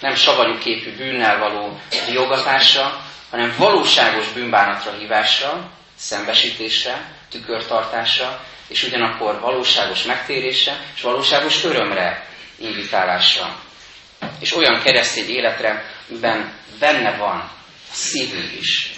Nem 0.00 0.14
savanyú 0.14 0.58
képű 0.58 0.96
bűnnel 0.96 1.38
való 1.38 1.80
diogatásra, 2.06 3.00
hanem 3.30 3.54
valóságos 3.58 4.28
bűnbánatra 4.28 4.92
hívásra, 4.92 5.70
szembesítésre, 5.96 7.12
tükörtartásra, 7.30 8.40
és 8.68 8.82
ugyanakkor 8.82 9.40
valóságos 9.40 10.02
megtérésre 10.02 10.76
és 10.94 11.02
valóságos 11.02 11.64
örömre 11.64 12.26
invitálásra. 12.58 13.56
És 14.38 14.56
olyan 14.56 14.82
keresztény 14.82 15.46
amiben 16.08 16.52
benne 16.78 17.16
van 17.16 17.36
a 17.36 17.50
szívünk 17.92 18.52
is. 18.58 18.94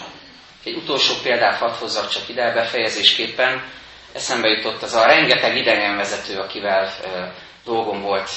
Egy 0.64 0.74
utolsó 0.74 1.14
példát 1.22 1.58
hadd 1.58 1.72
hozzak 1.72 2.08
csak 2.08 2.28
ide, 2.28 2.52
befejezésképpen 2.52 3.62
eszembe 4.12 4.48
jutott 4.48 4.82
az 4.82 4.94
a 4.94 5.06
rengeteg 5.06 5.56
idegenvezető, 5.56 6.38
akivel 6.38 6.92
dolgom 7.64 8.02
volt 8.02 8.30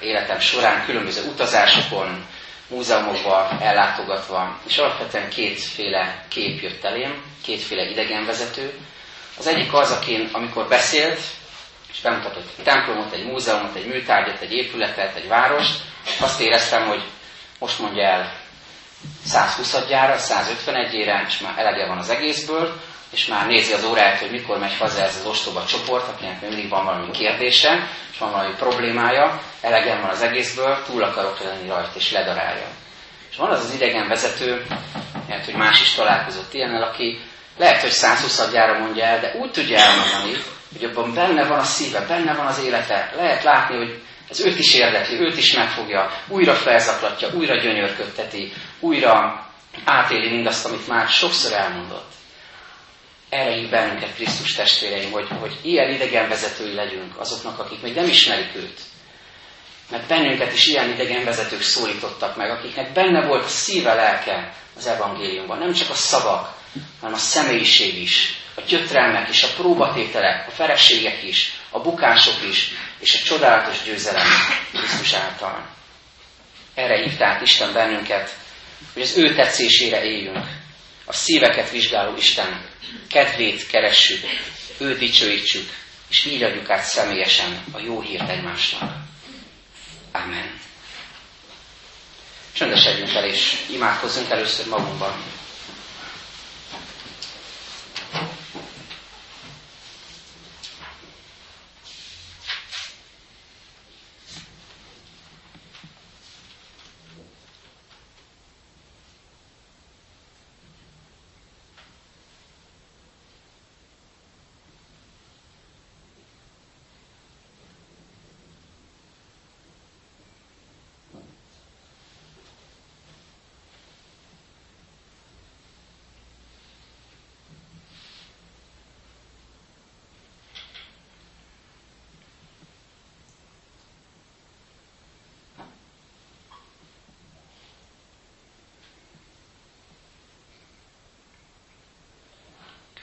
életem 0.00 0.38
során, 0.38 0.84
különböző 0.84 1.22
utazásokon, 1.28 2.26
múzeumokba 2.68 3.58
ellátogatva, 3.60 4.60
és 4.66 4.78
alapvetően 4.78 5.28
kétféle 5.28 6.24
kép 6.28 6.60
jött 6.62 6.84
elém, 6.84 7.22
kétféle 7.44 7.90
idegenvezető. 7.90 8.72
Az 9.38 9.46
egyik 9.46 9.72
az, 9.72 9.90
aki 9.90 10.28
amikor 10.32 10.68
beszélt, 10.68 11.20
és 11.94 12.00
bemutatott 12.00 12.48
egy 12.58 12.64
templomot, 12.64 13.12
egy 13.12 13.26
múzeumot, 13.26 13.74
egy 13.74 13.86
műtárgyat, 13.86 14.40
egy 14.40 14.52
épületet, 14.52 15.16
egy 15.16 15.28
várost, 15.28 15.80
azt 16.20 16.40
éreztem, 16.40 16.86
hogy 16.86 17.02
most 17.58 17.78
mondja 17.78 18.02
el 18.02 18.32
120-adjára, 19.28 20.16
151-ére, 20.18 21.26
és 21.26 21.38
már 21.38 21.58
elege 21.58 21.86
van 21.86 21.98
az 21.98 22.08
egészből, 22.08 22.80
és 23.10 23.26
már 23.26 23.46
nézi 23.46 23.72
az 23.72 23.84
óráját, 23.84 24.18
hogy 24.18 24.30
mikor 24.30 24.58
megy 24.58 24.76
haza 24.78 25.02
ez 25.02 25.16
az 25.20 25.26
ostoba 25.26 25.64
csoport, 25.64 26.08
akinek 26.08 26.40
mindig 26.40 26.68
van 26.68 26.84
valami 26.84 27.10
kérdése, 27.10 27.88
és 28.12 28.18
van 28.18 28.30
valami 28.30 28.54
problémája, 28.54 29.42
elegem 29.60 30.00
van 30.00 30.10
az 30.10 30.22
egészből, 30.22 30.82
túl 30.86 31.02
akarok 31.02 31.40
lenni 31.40 31.68
rajta, 31.68 31.90
és 31.94 32.12
ledarálja. 32.12 32.66
És 33.30 33.36
van 33.36 33.50
az 33.50 33.64
az 33.64 33.74
idegen 33.74 34.08
vezető, 34.08 34.66
lehet, 35.28 35.44
hogy 35.44 35.54
más 35.54 35.80
is 35.80 35.94
találkozott 35.94 36.54
ilyennel, 36.54 36.82
aki 36.82 37.20
lehet, 37.56 37.80
hogy 37.80 37.90
120 37.90 38.50
gyára 38.50 38.78
mondja 38.78 39.04
el, 39.04 39.20
de 39.20 39.34
úgy 39.40 39.50
tudja 39.50 39.78
elmondani, 39.78 40.42
hogy 40.74 40.84
abban 40.84 41.14
benne 41.14 41.46
van 41.46 41.58
a 41.58 41.64
szíve, 41.64 42.00
benne 42.06 42.34
van 42.34 42.46
az 42.46 42.64
élete. 42.64 43.12
Lehet 43.16 43.42
látni, 43.42 43.76
hogy 43.76 44.02
ez 44.30 44.40
őt 44.40 44.58
is 44.58 44.74
érdekli, 44.74 45.20
őt 45.20 45.36
is 45.36 45.54
megfogja, 45.54 46.10
újra 46.28 46.54
felzaklatja, 46.54 47.28
újra 47.34 47.56
gyönyörködteti, 47.56 48.52
újra 48.80 49.46
átéli 49.84 50.30
mindazt, 50.30 50.66
amit 50.66 50.88
már 50.88 51.08
sokszor 51.08 51.52
elmondott 51.52 52.12
erre 53.34 53.54
hív 53.54 53.68
bennünket 53.68 54.14
Krisztus 54.14 54.54
testvéreim, 54.54 55.10
hogy, 55.10 55.28
hogy 55.40 55.58
ilyen 55.62 55.90
idegenvezetői 55.90 56.74
legyünk 56.74 57.20
azoknak, 57.20 57.58
akik 57.58 57.82
még 57.82 57.94
nem 57.94 58.08
ismerik 58.08 58.56
őt. 58.56 58.80
Mert 59.90 60.06
bennünket 60.08 60.52
is 60.52 60.66
ilyen 60.66 60.90
idegenvezetők 60.90 61.62
szólítottak 61.62 62.36
meg, 62.36 62.50
akiknek 62.50 62.92
benne 62.92 63.26
volt 63.26 63.44
a 63.44 63.48
szíve 63.48 63.94
lelke 63.94 64.54
az 64.76 64.86
evangéliumban. 64.86 65.58
Nem 65.58 65.72
csak 65.72 65.90
a 65.90 65.94
szavak, 65.94 66.52
hanem 67.00 67.14
a 67.14 67.18
személyiség 67.18 68.02
is, 68.02 68.42
a 68.54 68.60
gyötrelmek 68.60 69.28
is, 69.28 69.42
a 69.42 69.52
próbatételek, 69.56 70.48
a 70.48 70.50
ferességek 70.50 71.22
is, 71.22 71.52
a 71.70 71.80
bukások 71.80 72.42
is, 72.50 72.70
és 72.98 73.14
a 73.14 73.24
csodálatos 73.24 73.82
győzelem 73.84 74.26
Krisztus 74.72 75.12
által. 75.12 75.68
Erre 76.74 77.02
hívták 77.02 77.42
Isten 77.42 77.72
bennünket, 77.72 78.36
hogy 78.92 79.02
az 79.02 79.16
ő 79.16 79.34
tetszésére 79.34 80.04
éljünk. 80.04 80.46
A 81.04 81.12
szíveket 81.12 81.70
vizsgáló 81.70 82.16
Isten 82.16 82.66
kedvét 83.08 83.66
keressük, 83.66 84.24
ő 84.78 84.98
dicsőítsük, 84.98 85.72
és 86.08 86.24
így 86.24 86.42
adjuk 86.42 86.70
át 86.70 86.82
személyesen 86.84 87.64
a 87.72 87.78
jó 87.78 88.00
hírt 88.00 88.28
egymásnak. 88.28 88.92
Amen. 90.12 90.60
Csöndesedjünk 92.52 93.14
el, 93.14 93.24
és 93.24 93.56
imádkozzunk 93.70 94.30
először 94.30 94.66
magunkban. 94.66 95.33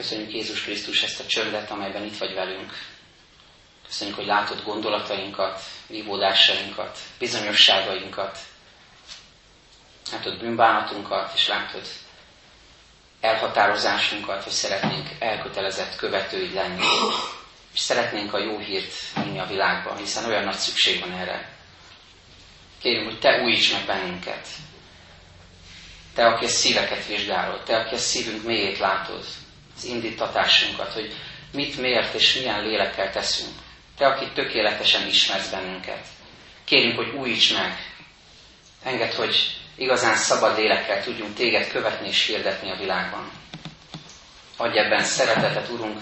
Köszönjük 0.02 0.34
Jézus 0.34 0.62
Krisztus 0.62 1.04
ezt 1.04 1.20
a 1.20 1.26
csöndet, 1.26 1.72
amelyben 1.72 2.04
itt 2.04 2.18
vagy 2.18 2.34
velünk. 2.34 2.74
Köszönjük, 3.86 4.16
hogy 4.16 4.26
látod 4.26 4.64
gondolatainkat, 4.64 5.62
vívódásainkat, 5.88 6.98
bizonyosságainkat. 7.20 8.38
Látod 10.12 10.40
bűnbánatunkat, 10.40 11.32
és 11.36 11.48
látod 11.48 11.82
elhatározásunkat, 13.20 14.44
hogy 14.44 14.52
szeretnénk 14.52 15.10
elkötelezett 15.20 15.96
követői 15.96 16.54
lenni. 16.54 16.86
És 17.74 17.80
szeretnénk 17.80 18.34
a 18.34 18.44
jó 18.44 18.58
hírt 18.58 18.94
vinni 19.16 19.40
a 19.40 19.48
világban, 19.48 19.98
hiszen 19.98 20.26
olyan 20.26 20.44
nagy 20.44 20.58
szükség 20.58 21.00
van 21.00 21.12
erre. 21.12 21.50
Kérünk, 22.80 23.10
hogy 23.10 23.20
Te 23.20 23.42
újíts 23.42 23.72
meg 23.72 23.86
bennünket. 23.86 24.48
Te, 26.14 26.26
aki 26.28 26.46
a 26.46 26.50
szíveket 26.50 27.08
vizsgálod, 27.08 27.64
Te, 27.64 27.78
aki 27.78 27.96
a 27.96 27.98
szívünk 27.98 28.44
mélyét 28.44 28.78
látod, 28.78 29.26
az 29.76 29.86
indítatásunkat, 29.86 30.94
hogy 30.94 31.14
mit, 31.54 31.78
miért 31.78 32.14
és 32.14 32.34
milyen 32.34 32.62
lélekkel 32.62 33.12
teszünk. 33.12 33.52
Te, 33.98 34.08
aki 34.08 34.28
tökéletesen 34.34 35.08
ismersz 35.08 35.50
bennünket. 35.50 36.06
Kérünk, 36.66 36.96
hogy 36.96 37.14
újíts 37.16 37.54
meg. 37.54 37.94
Engedd, 38.84 39.14
hogy 39.16 39.36
igazán 39.76 40.16
szabad 40.16 40.58
lélekkel 40.58 41.04
tudjunk 41.04 41.36
téged 41.36 41.68
követni 41.72 42.08
és 42.08 42.26
hirdetni 42.26 42.72
a 42.72 42.78
világban. 42.78 43.32
Adj 44.58 44.78
ebben 44.78 45.04
szeretetet, 45.04 45.70
Urunk, 45.70 46.02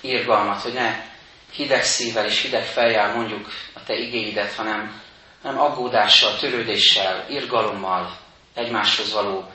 írgalmat, 0.00 0.62
hogy 0.62 0.72
ne 0.72 1.08
hideg 1.52 1.84
szívvel 1.84 2.26
és 2.26 2.42
hideg 2.42 2.64
fejjel 2.64 3.14
mondjuk 3.14 3.48
a 3.74 3.82
Te 3.82 3.94
igényidet, 3.94 4.54
hanem, 4.54 5.02
hanem 5.42 5.60
aggódással, 5.60 6.38
törődéssel, 6.38 7.26
irgalommal, 7.28 8.18
egymáshoz 8.54 9.12
való 9.12 9.50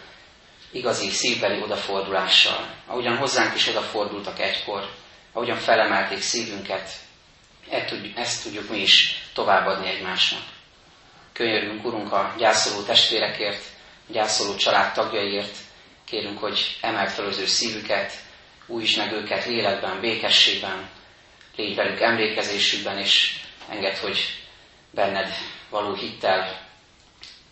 igazi 0.76 1.10
szívbeli 1.10 1.62
odafordulással. 1.62 2.74
Ahogyan 2.86 3.18
hozzánk 3.18 3.56
is 3.56 3.68
odafordultak 3.68 4.40
egykor, 4.40 4.90
ahogyan 5.32 5.58
felemelték 5.58 6.22
szívünket, 6.22 6.90
ezt 8.16 8.44
tudjuk 8.44 8.70
mi 8.70 8.78
is 8.78 9.24
továbbadni 9.34 9.88
egymásnak. 9.88 10.42
Könyörgünk, 11.34 11.86
Urunk, 11.86 12.12
a 12.12 12.34
gyászoló 12.38 12.84
testvérekért, 12.84 13.64
a 14.10 14.12
gyászoló 14.12 14.56
család 14.56 14.94
tagjaiért, 14.94 15.58
kérünk, 16.06 16.40
hogy 16.40 16.78
emeld 16.82 17.10
fel 17.10 17.26
az 17.26 17.38
ő 17.38 17.46
szívüket, 17.46 18.14
újíts 18.68 18.98
meg 18.98 19.12
őket 19.12 19.46
lélekben, 19.46 20.00
békességben, 20.00 20.90
légy 21.56 21.76
velük 21.76 22.02
emlékezésükben, 22.02 22.98
és 22.98 23.40
enged, 23.70 23.98
hogy 23.98 24.20
benned 24.92 25.34
való 25.70 25.94
hittel 25.94 26.62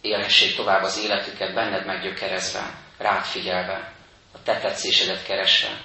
élhessék 0.02 0.56
tovább 0.56 0.84
az 0.84 1.00
életüket, 1.04 1.54
benned 1.54 1.86
meggyökerezve, 1.86 2.83
rád 2.98 3.24
figyelve, 3.24 3.92
a 4.34 4.44
te 4.44 4.60
tetszésedet 4.60 5.26
keresve. 5.26 5.82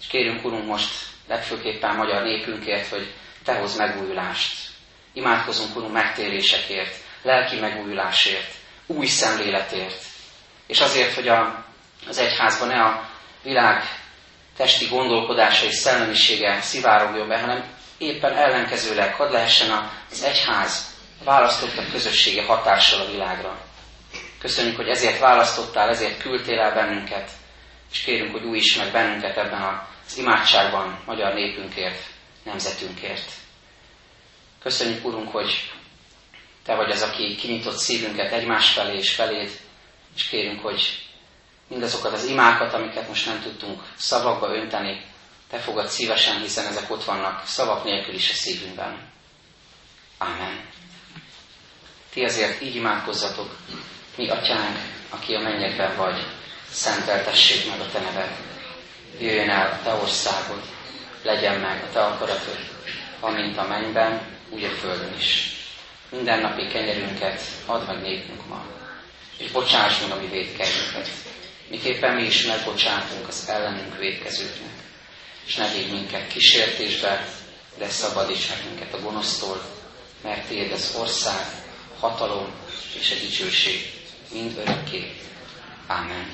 És 0.00 0.06
kérünk, 0.06 0.44
Urunk, 0.44 0.66
most 0.66 0.90
legfőképpen 1.28 1.96
magyar 1.96 2.22
népünkért, 2.22 2.88
hogy 2.88 3.14
te 3.44 3.54
hozz 3.54 3.76
megújulást. 3.76 4.68
Imádkozunk, 5.12 5.76
Urunk, 5.76 5.92
megtérésekért, 5.92 6.94
lelki 7.22 7.58
megújulásért, 7.58 8.52
új 8.86 9.06
szemléletért. 9.06 10.02
És 10.66 10.80
azért, 10.80 11.14
hogy 11.14 11.28
a, 11.28 11.64
az 12.08 12.18
egyházban 12.18 12.68
ne 12.68 12.82
a 12.82 13.10
világ 13.42 13.82
testi 14.56 14.86
gondolkodása 14.86 15.66
és 15.66 15.74
szellemisége 15.74 16.60
szivárogjon 16.60 17.28
be, 17.28 17.38
hanem 17.38 17.64
éppen 17.98 18.36
ellenkezőleg 18.36 19.14
hadd 19.14 19.32
lehessen 19.32 19.90
az 20.10 20.22
egyház 20.22 20.96
választottak 21.24 21.90
közössége 21.90 22.44
hatással 22.44 23.00
a 23.00 23.10
világra. 23.10 23.67
Köszönjük, 24.40 24.76
hogy 24.76 24.88
ezért 24.88 25.18
választottál, 25.18 25.88
ezért 25.88 26.22
küldtél 26.22 26.58
el 26.58 26.74
bennünket, 26.74 27.30
és 27.90 28.00
kérünk, 28.00 28.32
hogy 28.32 28.44
új 28.44 28.56
is 28.58 28.76
meg 28.76 28.92
bennünket 28.92 29.36
ebben 29.36 29.62
az 30.06 30.18
imádságban, 30.18 31.02
magyar 31.06 31.34
népünkért, 31.34 32.02
nemzetünkért. 32.44 33.32
Köszönjük, 34.62 35.04
Urunk, 35.04 35.28
hogy 35.32 35.72
Te 36.64 36.74
vagy 36.74 36.90
az, 36.90 37.02
aki 37.02 37.34
kinyitott 37.34 37.76
szívünket 37.76 38.32
egymás 38.32 38.72
felé 38.72 38.96
és 38.96 39.14
feléd, 39.14 39.50
és 40.14 40.28
kérünk, 40.28 40.62
hogy 40.62 41.06
mindazokat 41.68 42.12
az 42.12 42.24
imákat, 42.24 42.74
amiket 42.74 43.08
most 43.08 43.26
nem 43.26 43.40
tudtunk 43.40 43.82
szavakba 43.96 44.54
önteni, 44.54 45.04
Te 45.50 45.58
fogad 45.58 45.88
szívesen, 45.88 46.40
hiszen 46.40 46.66
ezek 46.66 46.90
ott 46.90 47.04
vannak 47.04 47.46
szavak 47.46 47.84
nélkül 47.84 48.14
is 48.14 48.30
a 48.30 48.34
szívünkben. 48.34 49.10
Amen. 50.18 50.68
Ti 52.12 52.24
azért 52.24 52.62
így 52.62 52.74
imádkozzatok, 52.74 53.56
mi 54.18 54.28
atyánk, 54.28 54.78
aki 55.10 55.34
a 55.34 55.40
mennyekben 55.40 55.96
vagy, 55.96 56.26
szenteltessék 56.70 57.68
meg 57.70 57.80
a 57.80 57.90
te 57.92 58.00
neved. 58.00 58.36
Jöjjön 59.20 59.50
el 59.50 59.66
a 59.72 59.82
te 59.84 59.94
országod, 59.94 60.62
legyen 61.22 61.60
meg 61.60 61.82
a 61.82 61.92
te 61.92 62.00
akaratod, 62.00 62.58
amint 63.20 63.56
a 63.58 63.66
mennyben, 63.66 64.20
úgy 64.50 64.64
a 64.64 64.68
földön 64.70 65.14
is. 65.18 65.56
Minden 66.10 66.40
napi 66.40 66.66
kenyerünket 66.66 67.42
add 67.66 67.86
meg 67.86 68.00
nékünk 68.00 68.48
ma, 68.48 68.64
és 69.38 69.50
bocsáss 69.50 70.00
meg 70.00 70.10
a 70.10 70.20
mi 70.20 70.26
védkeinket, 70.26 71.08
miképpen 71.68 72.14
mi 72.14 72.22
is 72.22 72.46
megbocsátunk 72.46 73.28
az 73.28 73.48
ellenünk 73.48 73.98
védkezőknek. 73.98 74.72
És 75.46 75.54
ne 75.54 75.72
védj 75.72 75.90
minket 75.92 76.28
kísértésbe, 76.28 77.28
de 77.78 77.88
szabadíts 77.88 78.48
meg 78.48 78.58
minket 78.68 78.94
a 78.94 79.00
gonosztól, 79.00 79.62
mert 80.22 80.46
Tiéd 80.46 80.72
az 80.72 80.94
ország, 81.00 81.46
hatalom 82.00 82.46
és 82.98 83.10
a 83.10 83.20
dicsőség 83.20 83.97
mind 84.32 84.58
örökké. 84.58 85.14
Ámen. 85.86 86.26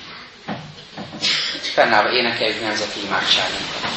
Fennállva 1.73 2.11
énekeljük 2.11 2.61
nemzeti 2.61 2.99
imádságunkat. 3.05 3.89